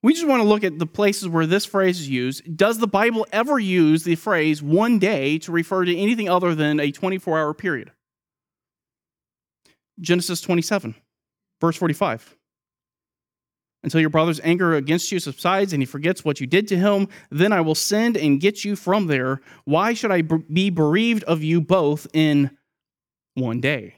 We 0.04 0.14
just 0.14 0.28
want 0.28 0.44
to 0.44 0.48
look 0.48 0.64
at 0.64 0.78
the 0.78 0.86
places 0.86 1.30
where 1.30 1.48
this 1.48 1.66
phrase 1.66 2.00
is 2.00 2.10
used. 2.10 2.58
Does 2.58 2.78
the 2.78 2.88
Bible 2.88 3.26
ever 3.32 3.58
use 3.58 4.04
the 4.04 4.16
phrase 4.16 4.62
one 4.62 5.00
day 5.00 5.40
to 5.40 5.52
refer 5.52 5.86
to 5.86 5.98
anything 5.98 6.30
other 6.30 6.54
than 6.54 6.80
a 6.80 6.92
24 6.92 7.40
hour 7.40 7.54
period? 7.54 7.92
Genesis 10.00 10.42
27, 10.42 10.94
verse 11.62 11.78
45 11.78 12.36
until 13.84 14.00
your 14.00 14.10
brother's 14.10 14.40
anger 14.44 14.76
against 14.76 15.12
you 15.12 15.20
subsides 15.20 15.74
and 15.74 15.82
he 15.82 15.86
forgets 15.86 16.24
what 16.24 16.40
you 16.40 16.48
did 16.48 16.68
to 16.70 16.78
him. 16.78 17.08
Then 17.30 17.52
I 17.52 17.62
will 17.62 17.76
send 17.76 18.18
and 18.18 18.40
get 18.40 18.64
you 18.64 18.76
from 18.76 19.08
there. 19.08 19.42
Why 19.66 19.94
should 19.94 20.12
I 20.12 20.22
be 20.22 20.70
bereaved 20.70 21.24
of 21.26 21.44
you 21.44 21.62
both 21.62 22.08
in 22.14 22.52
one 23.36 23.60
day? 23.60 23.96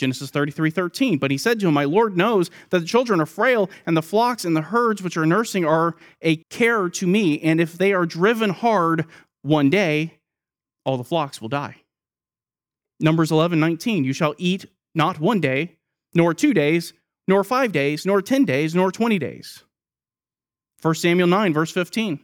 Genesis 0.00 0.30
33 0.30 0.70
13. 0.70 1.18
But 1.18 1.30
he 1.30 1.38
said 1.38 1.60
to 1.60 1.68
him, 1.68 1.74
My 1.74 1.84
Lord 1.84 2.16
knows 2.16 2.50
that 2.70 2.80
the 2.80 2.86
children 2.86 3.20
are 3.20 3.26
frail, 3.26 3.70
and 3.86 3.96
the 3.96 4.02
flocks 4.02 4.44
and 4.44 4.56
the 4.56 4.62
herds 4.62 5.02
which 5.02 5.16
are 5.16 5.26
nursing 5.26 5.64
are 5.64 5.94
a 6.22 6.36
care 6.50 6.88
to 6.88 7.06
me. 7.06 7.40
And 7.40 7.60
if 7.60 7.74
they 7.74 7.92
are 7.92 8.06
driven 8.06 8.50
hard 8.50 9.06
one 9.42 9.70
day, 9.70 10.18
all 10.84 10.96
the 10.96 11.04
flocks 11.04 11.40
will 11.40 11.48
die. 11.48 11.76
Numbers 12.98 13.30
11 13.30 13.60
19. 13.60 14.04
You 14.04 14.12
shall 14.12 14.34
eat 14.38 14.66
not 14.94 15.20
one 15.20 15.40
day, 15.40 15.76
nor 16.14 16.34
two 16.34 16.52
days, 16.52 16.92
nor 17.28 17.44
five 17.44 17.72
days, 17.72 18.04
nor 18.04 18.20
10 18.20 18.44
days, 18.44 18.74
nor 18.74 18.90
20 18.90 19.18
days. 19.18 19.62
1 20.82 20.94
Samuel 20.94 21.28
9, 21.28 21.52
verse 21.52 21.70
15. 21.70 22.20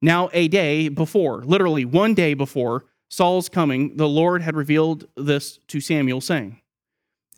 Now, 0.00 0.30
a 0.32 0.48
day 0.48 0.88
before, 0.88 1.42
literally 1.44 1.84
one 1.84 2.14
day 2.14 2.34
before 2.34 2.84
Saul's 3.08 3.48
coming, 3.48 3.96
the 3.96 4.08
Lord 4.08 4.42
had 4.42 4.56
revealed 4.56 5.06
this 5.16 5.58
to 5.68 5.80
Samuel, 5.80 6.20
saying, 6.20 6.60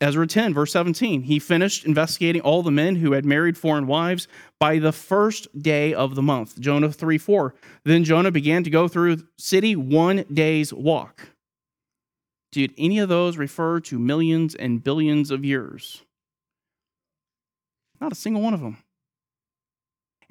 Ezra 0.00 0.26
10, 0.26 0.54
verse 0.54 0.72
17, 0.72 1.22
he 1.22 1.38
finished 1.38 1.84
investigating 1.84 2.40
all 2.40 2.62
the 2.62 2.70
men 2.70 2.96
who 2.96 3.12
had 3.12 3.26
married 3.26 3.58
foreign 3.58 3.86
wives 3.86 4.26
by 4.58 4.78
the 4.78 4.92
first 4.92 5.46
day 5.60 5.92
of 5.92 6.14
the 6.14 6.22
month. 6.22 6.58
Jonah 6.58 6.90
3, 6.90 7.18
4. 7.18 7.54
Then 7.84 8.04
Jonah 8.04 8.30
began 8.30 8.64
to 8.64 8.70
go 8.70 8.88
through 8.88 9.18
city 9.36 9.76
one 9.76 10.24
day's 10.32 10.72
walk. 10.72 11.28
Did 12.50 12.72
any 12.78 12.98
of 12.98 13.10
those 13.10 13.36
refer 13.36 13.78
to 13.80 13.98
millions 13.98 14.54
and 14.54 14.82
billions 14.82 15.30
of 15.30 15.44
years? 15.44 16.02
Not 18.00 18.12
a 18.12 18.16
single 18.16 18.42
one 18.42 18.54
of 18.54 18.60
them. 18.60 18.78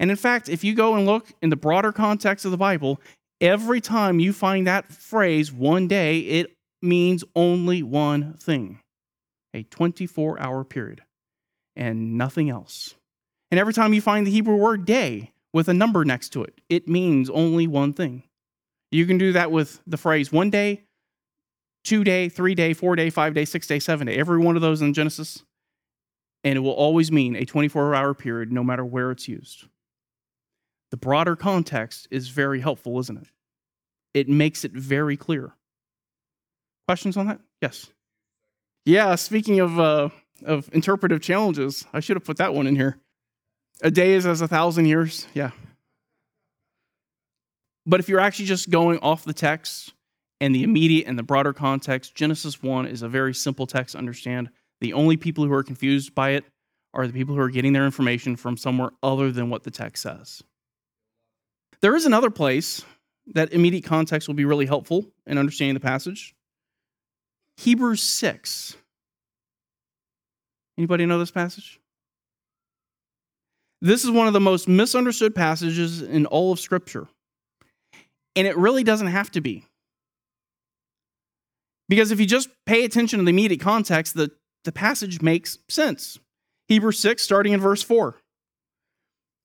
And 0.00 0.10
in 0.10 0.16
fact, 0.16 0.48
if 0.48 0.64
you 0.64 0.74
go 0.74 0.96
and 0.96 1.06
look 1.06 1.28
in 1.40 1.50
the 1.50 1.56
broader 1.56 1.92
context 1.92 2.44
of 2.44 2.50
the 2.50 2.56
Bible, 2.56 3.00
every 3.40 3.80
time 3.80 4.20
you 4.20 4.32
find 4.32 4.66
that 4.66 4.92
phrase 4.92 5.52
one 5.52 5.88
day, 5.88 6.18
it 6.18 6.56
means 6.82 7.24
only 7.34 7.82
one 7.82 8.34
thing 8.34 8.80
a 9.52 9.64
24 9.64 10.40
hour 10.40 10.64
period 10.64 11.02
and 11.74 12.16
nothing 12.16 12.48
else. 12.48 12.94
And 13.50 13.58
every 13.58 13.72
time 13.72 13.92
you 13.92 14.00
find 14.00 14.26
the 14.26 14.30
Hebrew 14.30 14.54
word 14.54 14.84
day 14.84 15.32
with 15.52 15.68
a 15.68 15.74
number 15.74 16.04
next 16.04 16.28
to 16.30 16.44
it, 16.44 16.60
it 16.68 16.86
means 16.88 17.28
only 17.30 17.66
one 17.66 17.92
thing. 17.92 18.22
You 18.92 19.06
can 19.06 19.18
do 19.18 19.32
that 19.32 19.50
with 19.50 19.80
the 19.86 19.96
phrase 19.96 20.30
one 20.30 20.50
day, 20.50 20.82
two 21.82 22.04
day, 22.04 22.28
three 22.28 22.54
day, 22.54 22.74
four 22.74 22.94
day, 22.94 23.10
five 23.10 23.34
day, 23.34 23.44
six 23.44 23.66
day, 23.66 23.78
seven 23.78 24.06
day, 24.06 24.16
every 24.16 24.38
one 24.38 24.56
of 24.56 24.62
those 24.62 24.82
in 24.82 24.94
Genesis. 24.94 25.42
And 26.44 26.56
it 26.56 26.60
will 26.60 26.70
always 26.70 27.10
mean 27.12 27.36
a 27.36 27.44
24 27.44 27.94
hour 27.94 28.14
period, 28.14 28.52
no 28.52 28.64
matter 28.64 28.84
where 28.84 29.10
it's 29.10 29.28
used. 29.28 29.66
The 30.90 30.96
broader 30.96 31.36
context 31.36 32.08
is 32.10 32.28
very 32.28 32.60
helpful, 32.60 32.98
isn't 33.00 33.18
it? 33.18 33.28
It 34.12 34.28
makes 34.28 34.64
it 34.64 34.72
very 34.72 35.16
clear. 35.16 35.52
Questions 36.88 37.16
on 37.16 37.28
that? 37.28 37.40
Yes. 37.62 37.88
Yeah, 38.84 39.14
speaking 39.14 39.60
of, 39.60 39.78
uh, 39.78 40.08
of 40.44 40.68
interpretive 40.72 41.20
challenges, 41.20 41.84
I 41.92 42.00
should 42.00 42.16
have 42.16 42.24
put 42.24 42.38
that 42.38 42.54
one 42.54 42.66
in 42.66 42.74
here. 42.74 42.98
A 43.82 43.90
day 43.90 44.12
is 44.12 44.26
as 44.26 44.40
a 44.40 44.48
thousand 44.48 44.86
years. 44.86 45.26
Yeah. 45.32 45.50
But 47.86 48.00
if 48.00 48.08
you're 48.08 48.20
actually 48.20 48.46
just 48.46 48.70
going 48.70 48.98
off 48.98 49.24
the 49.24 49.32
text, 49.32 49.92
and 50.40 50.54
the 50.54 50.62
immediate 50.62 51.06
and 51.06 51.18
the 51.18 51.22
broader 51.22 51.52
context, 51.52 52.14
Genesis 52.14 52.62
1 52.62 52.86
is 52.86 53.02
a 53.02 53.08
very 53.08 53.34
simple 53.34 53.66
text 53.66 53.92
to 53.92 53.98
understand. 53.98 54.48
The 54.80 54.94
only 54.94 55.16
people 55.16 55.44
who 55.44 55.52
are 55.52 55.62
confused 55.62 56.14
by 56.14 56.30
it 56.30 56.44
are 56.94 57.06
the 57.06 57.12
people 57.12 57.34
who 57.34 57.40
are 57.42 57.50
getting 57.50 57.72
their 57.72 57.84
information 57.84 58.36
from 58.36 58.56
somewhere 58.56 58.90
other 59.02 59.30
than 59.30 59.50
what 59.50 59.62
the 59.62 59.70
text 59.70 60.02
says. 60.02 60.42
There 61.82 61.96
is 61.96 62.06
another 62.06 62.30
place 62.30 62.84
that 63.28 63.52
immediate 63.52 63.84
context 63.84 64.28
will 64.28 64.34
be 64.34 64.44
really 64.44 64.66
helpful 64.66 65.06
in 65.26 65.38
understanding 65.38 65.74
the 65.74 65.80
passage. 65.80 66.34
Hebrews 67.56 68.02
6. 68.02 68.76
Anybody 70.76 71.06
know 71.06 71.18
this 71.18 71.30
passage? 71.30 71.80
This 73.82 74.04
is 74.04 74.10
one 74.10 74.26
of 74.26 74.32
the 74.32 74.40
most 74.40 74.68
misunderstood 74.68 75.34
passages 75.34 76.02
in 76.02 76.26
all 76.26 76.52
of 76.52 76.60
Scripture. 76.60 77.08
And 78.36 78.46
it 78.46 78.56
really 78.56 78.84
doesn't 78.84 79.06
have 79.06 79.30
to 79.32 79.40
be. 79.40 79.64
Because 81.88 82.10
if 82.10 82.20
you 82.20 82.26
just 82.26 82.50
pay 82.66 82.84
attention 82.84 83.18
to 83.18 83.24
the 83.24 83.30
immediate 83.30 83.60
context, 83.60 84.14
the, 84.14 84.30
the 84.64 84.72
passage 84.72 85.22
makes 85.22 85.58
sense. 85.68 86.18
Hebrews 86.68 87.00
6, 87.00 87.22
starting 87.22 87.52
in 87.52 87.60
verse 87.60 87.82
4. 87.82 88.16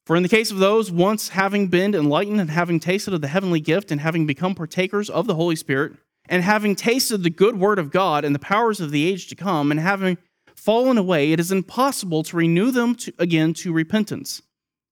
For 0.05 0.15
in 0.15 0.23
the 0.23 0.29
case 0.29 0.51
of 0.51 0.59
those 0.59 0.91
once 0.91 1.29
having 1.29 1.67
been 1.67 1.95
enlightened 1.95 2.39
and 2.39 2.51
having 2.51 2.79
tasted 2.79 3.13
of 3.13 3.21
the 3.21 3.27
heavenly 3.27 3.59
gift 3.59 3.91
and 3.91 4.01
having 4.01 4.27
become 4.27 4.53
partakers 4.53 5.09
of 5.09 5.25
the 5.25 5.35
Holy 5.35 5.55
Spirit, 5.55 5.93
and 6.27 6.43
having 6.43 6.75
tasted 6.75 7.23
the 7.23 7.29
good 7.29 7.59
word 7.59 7.79
of 7.79 7.91
God 7.91 8.25
and 8.25 8.33
the 8.33 8.39
powers 8.39 8.79
of 8.79 8.91
the 8.91 9.05
age 9.05 9.27
to 9.27 9.35
come, 9.35 9.71
and 9.71 9.79
having 9.79 10.17
fallen 10.55 10.97
away, 10.97 11.31
it 11.31 11.39
is 11.39 11.51
impossible 11.51 12.23
to 12.23 12.37
renew 12.37 12.71
them 12.71 12.95
to, 12.95 13.13
again 13.19 13.53
to 13.53 13.73
repentance, 13.73 14.41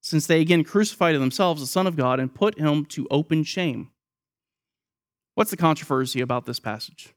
since 0.00 0.26
they 0.26 0.40
again 0.40 0.62
crucified 0.62 1.14
to 1.14 1.18
themselves 1.18 1.60
the 1.60 1.66
Son 1.66 1.86
of 1.86 1.96
God 1.96 2.20
and 2.20 2.34
put 2.34 2.58
him 2.58 2.84
to 2.86 3.06
open 3.10 3.42
shame. 3.44 3.90
What's 5.34 5.50
the 5.50 5.56
controversy 5.56 6.20
about 6.20 6.46
this 6.46 6.60
passage? 6.60 7.14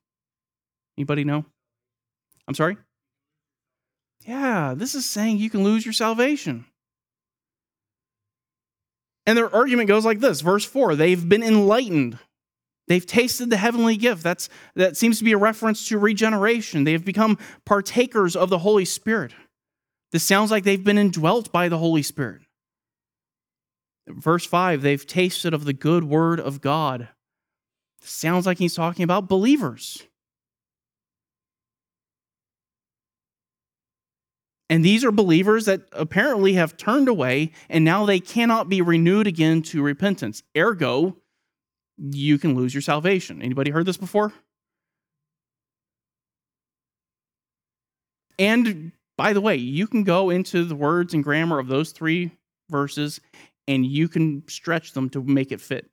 Anybody 0.97 1.23
know? 1.23 1.45
I'm 2.47 2.55
sorry? 2.55 2.77
Yeah, 4.25 4.73
this 4.75 4.95
is 4.95 5.05
saying 5.05 5.37
you 5.37 5.51
can 5.51 5.63
lose 5.63 5.85
your 5.85 5.93
salvation. 5.93 6.65
And 9.27 9.37
their 9.37 9.53
argument 9.53 9.89
goes 9.89 10.05
like 10.05 10.21
this 10.21 10.41
verse 10.41 10.65
4 10.65 10.95
they've 10.95 11.29
been 11.29 11.43
enlightened. 11.43 12.17
They've 12.87 13.05
tasted 13.05 13.49
the 13.49 13.57
heavenly 13.57 13.97
gift. 13.97 14.23
That's, 14.23 14.47
that 14.75 14.95
seems 14.95 15.17
to 15.19 15.25
be 15.25 15.33
a 15.33 15.37
reference 15.37 15.89
to 15.89 15.99
regeneration. 15.99 16.85
They've 16.85 17.03
become 17.03 17.37
partakers 17.65 18.33
of 18.33 18.49
the 18.49 18.59
Holy 18.59 18.85
Spirit. 18.85 19.33
This 20.13 20.23
sounds 20.23 20.51
like 20.51 20.63
they've 20.63 20.81
been 20.81 20.97
indwelt 20.97 21.51
by 21.51 21.67
the 21.67 21.77
Holy 21.77 22.01
Spirit. 22.01 22.43
Verse 24.07 24.45
5 24.45 24.81
they've 24.81 25.05
tasted 25.05 25.53
of 25.53 25.65
the 25.65 25.73
good 25.73 26.05
word 26.05 26.39
of 26.39 26.61
God. 26.61 27.09
This 27.99 28.11
sounds 28.11 28.45
like 28.45 28.57
he's 28.57 28.75
talking 28.75 29.03
about 29.03 29.27
believers. 29.27 30.03
And 34.69 34.83
these 34.83 35.05
are 35.05 35.11
believers 35.11 35.65
that 35.65 35.81
apparently 35.93 36.53
have 36.53 36.75
turned 36.75 37.07
away 37.07 37.51
and 37.69 37.85
now 37.85 38.05
they 38.05 38.19
cannot 38.19 38.67
be 38.67 38.81
renewed 38.81 39.25
again 39.25 39.61
to 39.63 39.81
repentance. 39.81 40.43
Ergo, 40.57 41.17
you 41.97 42.37
can 42.37 42.53
lose 42.53 42.73
your 42.73 42.81
salvation. 42.81 43.41
Anybody 43.41 43.71
heard 43.71 43.85
this 43.85 43.97
before? 43.97 44.33
And 48.37 48.91
by 49.17 49.33
the 49.33 49.41
way, 49.41 49.55
you 49.55 49.87
can 49.87 50.03
go 50.03 50.29
into 50.29 50.63
the 50.65 50.75
words 50.75 51.13
and 51.13 51.23
grammar 51.23 51.59
of 51.59 51.67
those 51.67 51.91
three 51.91 52.31
verses 52.69 53.19
and 53.67 53.85
you 53.85 54.07
can 54.07 54.43
stretch 54.47 54.93
them 54.93 55.09
to 55.11 55.23
make 55.23 55.51
it 55.51 55.61
fit. 55.61 55.89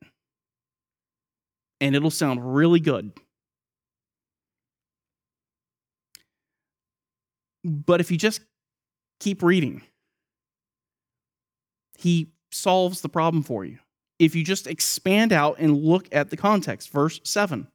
And 1.81 1.95
it'll 1.95 2.11
sound 2.11 2.55
really 2.55 2.81
good. 2.81 3.13
But 7.65 8.01
if 8.01 8.11
you 8.11 8.19
just 8.19 8.43
keep 9.21 9.43
reading. 9.43 9.83
He 11.97 12.29
solves 12.51 13.01
the 13.01 13.09
problem 13.09 13.43
for 13.43 13.65
you. 13.65 13.79
If 14.19 14.35
you 14.35 14.45
just 14.45 14.67
expand 14.67 15.33
out 15.33 15.59
and 15.59 15.77
look 15.77 16.09
at 16.13 16.31
the 16.31 16.37
context, 16.37 16.91
verse 16.91 17.21
7. 17.25 17.69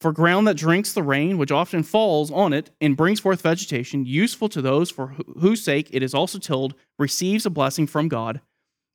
For 0.00 0.12
ground 0.12 0.46
that 0.46 0.56
drinks 0.56 0.92
the 0.92 1.02
rain, 1.02 1.38
which 1.38 1.50
often 1.50 1.82
falls 1.82 2.30
on 2.30 2.52
it 2.52 2.70
and 2.80 2.96
brings 2.96 3.20
forth 3.20 3.40
vegetation, 3.40 4.04
useful 4.04 4.48
to 4.50 4.60
those 4.60 4.90
for 4.90 5.14
whose 5.40 5.62
sake 5.62 5.88
it 5.92 6.02
is 6.02 6.14
also 6.14 6.38
tilled, 6.38 6.74
receives 6.98 7.46
a 7.46 7.50
blessing 7.50 7.86
from 7.86 8.08
God. 8.08 8.40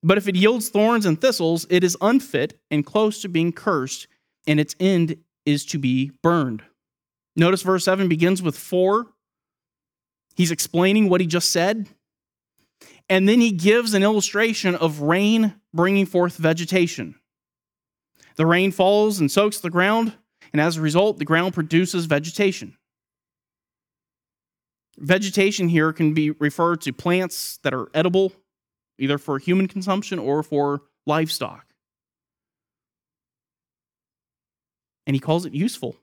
But 0.04 0.18
if 0.18 0.28
it 0.28 0.36
yields 0.36 0.70
thorns 0.70 1.06
and 1.06 1.20
thistles, 1.20 1.66
it 1.70 1.84
is 1.84 1.98
unfit 2.00 2.60
and 2.70 2.86
close 2.86 3.22
to 3.22 3.28
being 3.28 3.52
cursed, 3.52 4.08
and 4.48 4.60
its 4.60 4.76
end 4.80 5.18
is 5.46 5.66
to 5.68 5.80
be 5.80 6.12
burned. 6.22 6.62
Notice 7.36 7.64
verse 7.64 7.86
7 7.86 8.08
begins 8.08 8.42
with 8.42 8.58
for 8.58 9.08
He's 10.40 10.52
explaining 10.52 11.10
what 11.10 11.20
he 11.20 11.28
just 11.28 11.52
said. 11.52 11.90
And 13.10 13.28
then 13.28 13.42
he 13.42 13.52
gives 13.52 13.94
an 13.94 14.04
illustration 14.04 14.74
of 14.74 15.02
rain 15.02 15.56
bringing 15.74 16.06
forth 16.06 16.38
vegetation. 16.38 17.16
The 18.38 18.46
rain 18.46 18.72
falls 18.72 19.20
and 19.20 19.30
soaks 19.30 19.60
the 19.60 19.70
ground, 19.70 20.14
and 20.54 20.62
as 20.62 20.78
a 20.78 20.82
result, 20.82 21.18
the 21.18 21.26
ground 21.26 21.54
produces 21.54 22.06
vegetation. 22.06 22.78
Vegetation 24.98 25.68
here 25.68 25.92
can 25.92 26.14
be 26.14 26.32
referred 26.32 26.80
to 26.84 26.94
plants 26.94 27.60
that 27.64 27.74
are 27.74 27.90
edible, 27.94 28.32
either 28.98 29.18
for 29.18 29.40
human 29.40 29.68
consumption 29.68 30.20
or 30.20 30.42
for 30.42 30.84
livestock. 31.06 31.66
And 35.06 35.18
he 35.18 35.20
calls 35.20 35.46
it 35.46 35.54
useful. 35.54 35.98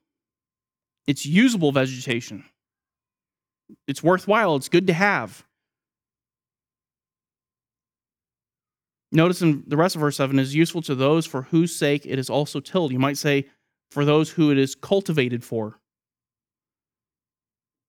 It's 1.06 1.24
usable 1.24 1.72
vegetation. 1.72 2.44
It's 3.86 4.02
worthwhile, 4.02 4.56
it's 4.56 4.68
good 4.68 4.86
to 4.88 4.92
have. 4.92 5.44
Notice 9.12 9.40
in 9.40 9.64
the 9.66 9.76
rest 9.76 9.94
of 9.94 10.00
verse 10.00 10.16
7 10.16 10.38
is 10.38 10.54
useful 10.54 10.82
to 10.82 10.94
those 10.94 11.26
for 11.26 11.42
whose 11.42 11.74
sake 11.74 12.04
it 12.04 12.18
is 12.18 12.28
also 12.28 12.60
tilled. 12.60 12.92
You 12.92 12.98
might 12.98 13.16
say, 13.16 13.46
for 13.90 14.04
those 14.04 14.30
who 14.30 14.50
it 14.50 14.58
is 14.58 14.74
cultivated 14.74 15.44
for. 15.44 15.78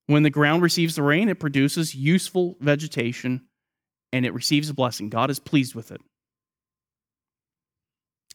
When 0.06 0.24
the 0.24 0.30
ground 0.30 0.62
receives 0.62 0.96
the 0.96 1.04
rain, 1.04 1.28
it 1.28 1.40
produces 1.40 1.94
useful 1.94 2.56
vegetation 2.62 3.42
and 4.14 4.26
it 4.26 4.34
receives 4.34 4.70
a 4.70 4.74
blessing. 4.74 5.10
God 5.10 5.30
is 5.30 5.40
pleased 5.40 5.76
with 5.76 5.92
it. 5.92 6.02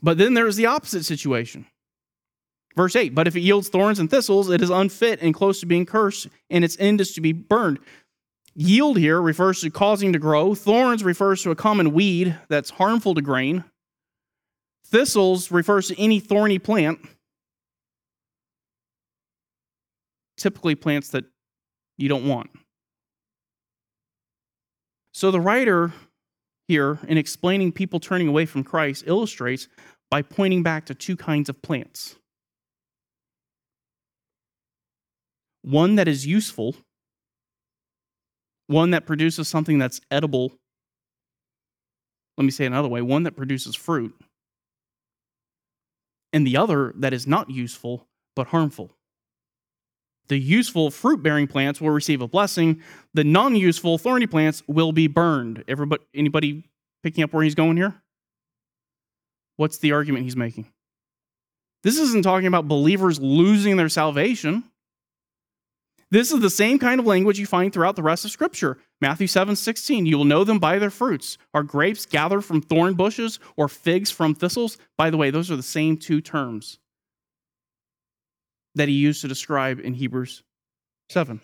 But 0.02 0.18
then 0.18 0.34
there 0.34 0.46
is 0.46 0.56
the 0.56 0.66
opposite 0.66 1.04
situation. 1.04 1.66
Verse 2.74 2.96
8, 2.96 3.14
but 3.14 3.26
if 3.26 3.36
it 3.36 3.40
yields 3.40 3.68
thorns 3.68 3.98
and 3.98 4.10
thistles, 4.10 4.48
it 4.48 4.62
is 4.62 4.70
unfit 4.70 5.20
and 5.20 5.34
close 5.34 5.60
to 5.60 5.66
being 5.66 5.84
cursed, 5.84 6.28
and 6.48 6.64
its 6.64 6.76
end 6.80 7.00
is 7.00 7.12
to 7.12 7.20
be 7.20 7.32
burned. 7.32 7.78
Yield 8.54 8.98
here 8.98 9.20
refers 9.20 9.60
to 9.60 9.70
causing 9.70 10.12
to 10.12 10.18
grow. 10.18 10.54
Thorns 10.54 11.04
refers 11.04 11.42
to 11.42 11.50
a 11.50 11.54
common 11.54 11.92
weed 11.92 12.38
that's 12.48 12.70
harmful 12.70 13.14
to 13.14 13.22
grain. 13.22 13.64
Thistles 14.86 15.50
refers 15.50 15.88
to 15.88 16.00
any 16.00 16.20
thorny 16.20 16.58
plant, 16.58 17.00
typically 20.36 20.74
plants 20.74 21.08
that 21.10 21.24
you 21.98 22.08
don't 22.08 22.26
want. 22.26 22.50
So 25.12 25.30
the 25.30 25.40
writer 25.40 25.92
here, 26.68 26.98
in 27.06 27.18
explaining 27.18 27.72
people 27.72 28.00
turning 28.00 28.28
away 28.28 28.46
from 28.46 28.64
Christ, 28.64 29.04
illustrates 29.06 29.68
by 30.10 30.22
pointing 30.22 30.62
back 30.62 30.86
to 30.86 30.94
two 30.94 31.16
kinds 31.16 31.48
of 31.48 31.60
plants. 31.62 32.16
One 35.62 35.96
that 35.96 36.08
is 36.08 36.26
useful, 36.26 36.74
one 38.66 38.90
that 38.90 39.06
produces 39.06 39.48
something 39.48 39.78
that's 39.78 40.00
edible. 40.10 40.52
Let 42.36 42.44
me 42.44 42.50
say 42.50 42.64
it 42.64 42.68
another 42.68 42.88
way 42.88 43.02
one 43.02 43.24
that 43.24 43.36
produces 43.36 43.74
fruit, 43.74 44.14
and 46.32 46.46
the 46.46 46.56
other 46.56 46.92
that 46.96 47.12
is 47.12 47.26
not 47.26 47.50
useful 47.50 48.06
but 48.34 48.48
harmful. 48.48 48.90
The 50.28 50.38
useful 50.38 50.90
fruit 50.90 51.22
bearing 51.22 51.46
plants 51.46 51.80
will 51.80 51.90
receive 51.90 52.22
a 52.22 52.28
blessing. 52.28 52.80
The 53.12 53.24
non 53.24 53.54
useful 53.56 53.98
thorny 53.98 54.26
plants 54.26 54.62
will 54.66 54.92
be 54.92 55.06
burned. 55.06 55.64
Everybody, 55.68 56.02
anybody 56.14 56.64
picking 57.02 57.24
up 57.24 57.32
where 57.32 57.44
he's 57.44 57.54
going 57.54 57.76
here? 57.76 57.94
What's 59.56 59.78
the 59.78 59.92
argument 59.92 60.24
he's 60.24 60.36
making? 60.36 60.68
This 61.82 61.98
isn't 61.98 62.22
talking 62.22 62.46
about 62.46 62.68
believers 62.68 63.20
losing 63.20 63.76
their 63.76 63.88
salvation. 63.88 64.64
This 66.12 66.30
is 66.30 66.40
the 66.40 66.50
same 66.50 66.78
kind 66.78 67.00
of 67.00 67.06
language 67.06 67.38
you 67.38 67.46
find 67.46 67.72
throughout 67.72 67.96
the 67.96 68.02
rest 68.02 68.26
of 68.26 68.30
Scripture. 68.30 68.76
Matthew 69.00 69.26
7 69.26 69.56
16, 69.56 70.04
you 70.04 70.18
will 70.18 70.26
know 70.26 70.44
them 70.44 70.58
by 70.58 70.78
their 70.78 70.90
fruits. 70.90 71.38
Are 71.54 71.62
grapes 71.62 72.04
gathered 72.04 72.42
from 72.42 72.60
thorn 72.60 72.92
bushes 72.92 73.38
or 73.56 73.66
figs 73.66 74.10
from 74.10 74.34
thistles? 74.34 74.76
By 74.98 75.08
the 75.08 75.16
way, 75.16 75.30
those 75.30 75.50
are 75.50 75.56
the 75.56 75.62
same 75.62 75.96
two 75.96 76.20
terms 76.20 76.78
that 78.74 78.88
he 78.88 78.94
used 78.94 79.22
to 79.22 79.28
describe 79.28 79.80
in 79.80 79.94
Hebrews 79.94 80.42
7. 81.08 81.40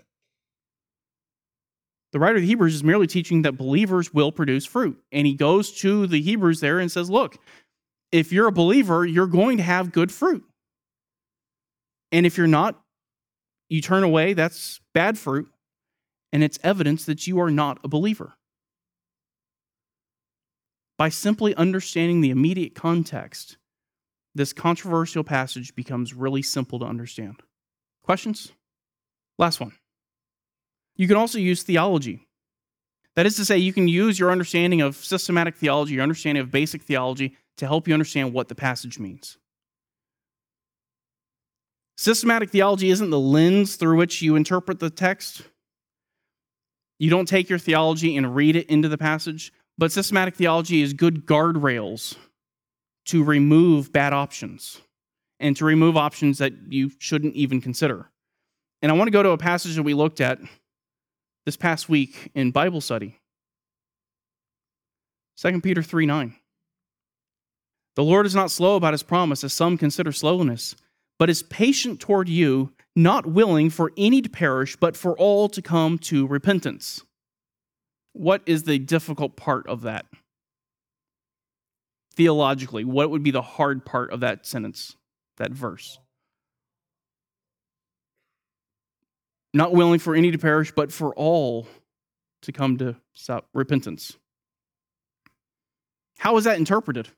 The 2.12 2.18
writer 2.18 2.36
of 2.36 2.42
the 2.42 2.48
Hebrews 2.48 2.74
is 2.74 2.84
merely 2.84 3.06
teaching 3.06 3.42
that 3.42 3.52
believers 3.52 4.12
will 4.12 4.32
produce 4.32 4.66
fruit. 4.66 5.02
And 5.10 5.26
he 5.26 5.32
goes 5.32 5.72
to 5.80 6.06
the 6.06 6.20
Hebrews 6.20 6.60
there 6.60 6.78
and 6.78 6.92
says, 6.92 7.08
Look, 7.08 7.38
if 8.12 8.32
you're 8.32 8.48
a 8.48 8.52
believer, 8.52 9.06
you're 9.06 9.28
going 9.28 9.56
to 9.56 9.62
have 9.62 9.92
good 9.92 10.12
fruit. 10.12 10.44
And 12.12 12.26
if 12.26 12.36
you're 12.36 12.46
not, 12.46 12.78
you 13.68 13.80
turn 13.80 14.02
away, 14.02 14.32
that's 14.32 14.80
bad 14.94 15.18
fruit, 15.18 15.48
and 16.32 16.42
it's 16.42 16.58
evidence 16.62 17.04
that 17.04 17.26
you 17.26 17.40
are 17.40 17.50
not 17.50 17.78
a 17.84 17.88
believer. 17.88 18.34
By 20.96 21.10
simply 21.10 21.54
understanding 21.54 22.20
the 22.20 22.30
immediate 22.30 22.74
context, 22.74 23.56
this 24.34 24.52
controversial 24.52 25.24
passage 25.24 25.74
becomes 25.74 26.14
really 26.14 26.42
simple 26.42 26.78
to 26.80 26.84
understand. 26.84 27.42
Questions? 28.02 28.52
Last 29.38 29.60
one. 29.60 29.72
You 30.96 31.06
can 31.06 31.16
also 31.16 31.38
use 31.38 31.62
theology. 31.62 32.26
That 33.14 33.26
is 33.26 33.36
to 33.36 33.44
say, 33.44 33.58
you 33.58 33.72
can 33.72 33.88
use 33.88 34.18
your 34.18 34.30
understanding 34.30 34.80
of 34.80 34.96
systematic 34.96 35.56
theology, 35.56 35.94
your 35.94 36.02
understanding 36.02 36.42
of 36.42 36.50
basic 36.50 36.82
theology, 36.82 37.36
to 37.56 37.66
help 37.66 37.86
you 37.86 37.94
understand 37.94 38.32
what 38.32 38.48
the 38.48 38.54
passage 38.54 38.98
means. 38.98 39.38
Systematic 41.98 42.50
theology 42.50 42.90
isn't 42.90 43.10
the 43.10 43.18
lens 43.18 43.74
through 43.74 43.96
which 43.96 44.22
you 44.22 44.36
interpret 44.36 44.78
the 44.78 44.88
text. 44.88 45.42
You 47.00 47.10
don't 47.10 47.26
take 47.26 47.48
your 47.48 47.58
theology 47.58 48.16
and 48.16 48.36
read 48.36 48.54
it 48.54 48.70
into 48.70 48.88
the 48.88 48.96
passage, 48.96 49.52
but 49.76 49.90
systematic 49.90 50.36
theology 50.36 50.80
is 50.80 50.92
good 50.92 51.26
guardrails 51.26 52.14
to 53.06 53.24
remove 53.24 53.92
bad 53.92 54.12
options 54.12 54.80
and 55.40 55.56
to 55.56 55.64
remove 55.64 55.96
options 55.96 56.38
that 56.38 56.52
you 56.68 56.92
shouldn't 57.00 57.34
even 57.34 57.60
consider. 57.60 58.08
And 58.80 58.92
I 58.92 58.94
want 58.94 59.08
to 59.08 59.12
go 59.12 59.24
to 59.24 59.30
a 59.30 59.38
passage 59.38 59.74
that 59.74 59.82
we 59.82 59.94
looked 59.94 60.20
at 60.20 60.38
this 61.46 61.56
past 61.56 61.88
week 61.88 62.30
in 62.32 62.52
Bible 62.52 62.80
study. 62.80 63.18
2 65.38 65.60
Peter 65.62 65.82
3 65.82 66.06
9. 66.06 66.36
The 67.96 68.04
Lord 68.04 68.24
is 68.24 68.36
not 68.36 68.52
slow 68.52 68.76
about 68.76 68.94
his 68.94 69.02
promise, 69.02 69.42
as 69.42 69.52
some 69.52 69.76
consider 69.76 70.12
slowness, 70.12 70.76
but 71.18 71.28
is 71.28 71.42
patient 71.42 72.00
toward 72.00 72.28
you, 72.28 72.72
not 72.94 73.26
willing 73.26 73.70
for 73.70 73.92
any 73.96 74.22
to 74.22 74.28
perish, 74.28 74.76
but 74.76 74.96
for 74.96 75.16
all 75.18 75.48
to 75.48 75.62
come 75.62 75.98
to 75.98 76.26
repentance. 76.26 77.02
What 78.12 78.42
is 78.46 78.64
the 78.64 78.78
difficult 78.78 79.36
part 79.36 79.66
of 79.66 79.82
that? 79.82 80.06
Theologically, 82.14 82.84
what 82.84 83.10
would 83.10 83.22
be 83.22 83.30
the 83.30 83.42
hard 83.42 83.84
part 83.84 84.12
of 84.12 84.20
that 84.20 84.46
sentence, 84.46 84.96
that 85.36 85.52
verse? 85.52 85.98
Not 89.54 89.72
willing 89.72 89.98
for 89.98 90.14
any 90.14 90.30
to 90.30 90.38
perish, 90.38 90.72
but 90.72 90.92
for 90.92 91.14
all 91.14 91.68
to 92.42 92.52
come 92.52 92.76
to 92.78 92.96
repentance. 93.54 94.16
How 96.18 96.36
is 96.36 96.44
that 96.44 96.58
interpreted? 96.58 97.08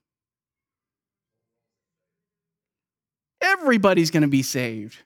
Everybody's 3.40 4.10
going 4.10 4.22
to 4.22 4.28
be 4.28 4.42
saved. 4.42 4.98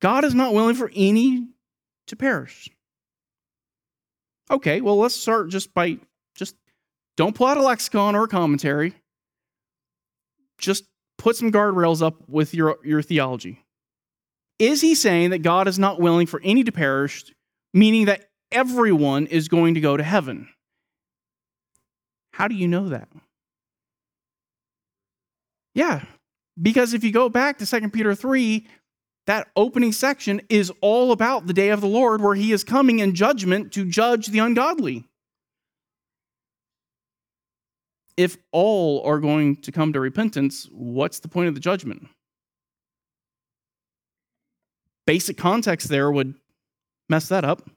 God 0.00 0.24
is 0.24 0.34
not 0.34 0.54
willing 0.54 0.74
for 0.74 0.90
any 0.94 1.48
to 2.08 2.16
perish. 2.16 2.68
Okay, 4.50 4.80
well, 4.80 4.98
let's 4.98 5.14
start 5.14 5.48
just 5.48 5.72
by 5.72 5.98
just 6.34 6.56
don't 7.16 7.34
pull 7.34 7.46
out 7.46 7.56
a 7.56 7.62
lexicon 7.62 8.14
or 8.14 8.24
a 8.24 8.28
commentary. 8.28 8.94
Just 10.58 10.84
put 11.16 11.36
some 11.36 11.50
guardrails 11.50 12.02
up 12.02 12.28
with 12.28 12.54
your, 12.54 12.78
your 12.84 13.02
theology. 13.02 13.64
Is 14.58 14.80
he 14.80 14.94
saying 14.94 15.30
that 15.30 15.38
God 15.38 15.68
is 15.68 15.78
not 15.78 16.00
willing 16.00 16.26
for 16.26 16.40
any 16.44 16.64
to 16.64 16.72
perish, 16.72 17.24
meaning 17.72 18.06
that 18.06 18.28
everyone 18.52 19.26
is 19.26 19.48
going 19.48 19.74
to 19.74 19.80
go 19.80 19.96
to 19.96 20.02
heaven? 20.02 20.48
How 22.32 22.48
do 22.48 22.54
you 22.54 22.68
know 22.68 22.88
that? 22.90 23.08
Yeah, 25.74 26.04
because 26.60 26.94
if 26.94 27.02
you 27.02 27.12
go 27.12 27.28
back 27.28 27.58
to 27.58 27.66
2 27.66 27.90
Peter 27.90 28.14
3, 28.14 28.66
that 29.26 29.48
opening 29.56 29.92
section 29.92 30.40
is 30.48 30.70
all 30.80 31.12
about 31.12 31.46
the 31.46 31.52
day 31.52 31.70
of 31.70 31.80
the 31.80 31.86
Lord 31.86 32.20
where 32.20 32.34
he 32.34 32.52
is 32.52 32.62
coming 32.62 32.98
in 32.98 33.14
judgment 33.14 33.72
to 33.72 33.84
judge 33.84 34.26
the 34.26 34.38
ungodly. 34.38 35.04
If 38.16 38.36
all 38.52 39.02
are 39.04 39.18
going 39.18 39.56
to 39.62 39.72
come 39.72 39.92
to 39.92 40.00
repentance, 40.00 40.68
what's 40.70 41.20
the 41.20 41.28
point 41.28 41.48
of 41.48 41.54
the 41.54 41.60
judgment? 41.60 42.06
Basic 45.06 45.36
context 45.36 45.88
there 45.88 46.10
would 46.10 46.34
mess 47.08 47.28
that 47.28 47.44
up. 47.44 47.68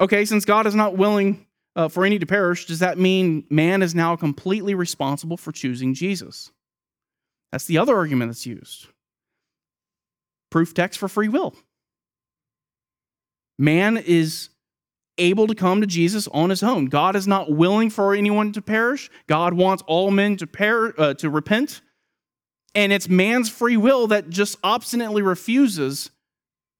Okay, 0.00 0.24
since 0.24 0.44
God 0.44 0.66
is 0.66 0.74
not 0.74 0.96
willing 0.96 1.46
uh, 1.76 1.88
for 1.88 2.04
any 2.04 2.18
to 2.18 2.26
perish, 2.26 2.66
does 2.66 2.78
that 2.78 2.98
mean 2.98 3.44
man 3.50 3.82
is 3.82 3.94
now 3.94 4.16
completely 4.16 4.74
responsible 4.74 5.36
for 5.36 5.52
choosing 5.52 5.92
Jesus? 5.92 6.50
That's 7.54 7.66
the 7.66 7.78
other 7.78 7.96
argument 7.96 8.32
that's 8.32 8.46
used. 8.46 8.88
Proof 10.50 10.74
text 10.74 10.98
for 10.98 11.06
free 11.06 11.28
will. 11.28 11.54
Man 13.60 13.96
is 13.96 14.48
able 15.18 15.46
to 15.46 15.54
come 15.54 15.80
to 15.80 15.86
Jesus 15.86 16.26
on 16.26 16.50
his 16.50 16.64
own. 16.64 16.86
God 16.86 17.14
is 17.14 17.28
not 17.28 17.52
willing 17.52 17.90
for 17.90 18.12
anyone 18.12 18.50
to 18.54 18.60
perish. 18.60 19.08
God 19.28 19.54
wants 19.54 19.84
all 19.86 20.10
men 20.10 20.36
to 20.38 20.48
per- 20.48 20.94
uh, 20.98 21.14
to 21.14 21.30
repent. 21.30 21.80
And 22.74 22.92
it's 22.92 23.08
man's 23.08 23.50
free 23.50 23.76
will 23.76 24.08
that 24.08 24.30
just 24.30 24.58
obstinately 24.64 25.22
refuses 25.22 26.10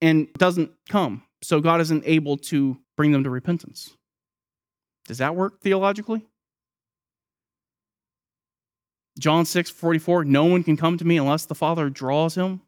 and 0.03 0.27
doesn't 0.33 0.73
come. 0.89 1.23
So 1.41 1.61
God 1.61 1.83
isn't 1.83 2.03
able 2.05 2.37
to 2.39 2.79
bring 2.97 3.13
them 3.13 3.23
to 3.23 3.31
repentance. 3.31 3.97
Does 5.07 5.19
that 5.19 5.37
work 5.37 5.61
theologically? 5.61 6.27
John 9.19 9.45
6 9.45 9.71
44, 9.71 10.25
no 10.25 10.45
one 10.45 10.65
can 10.65 10.77
come 10.77 10.99
to 10.99 11.05
me 11.05 11.17
unless 11.17 11.47
the 11.47 11.55
Father 11.55 11.89
draws 11.89 12.35
him. 12.35 12.63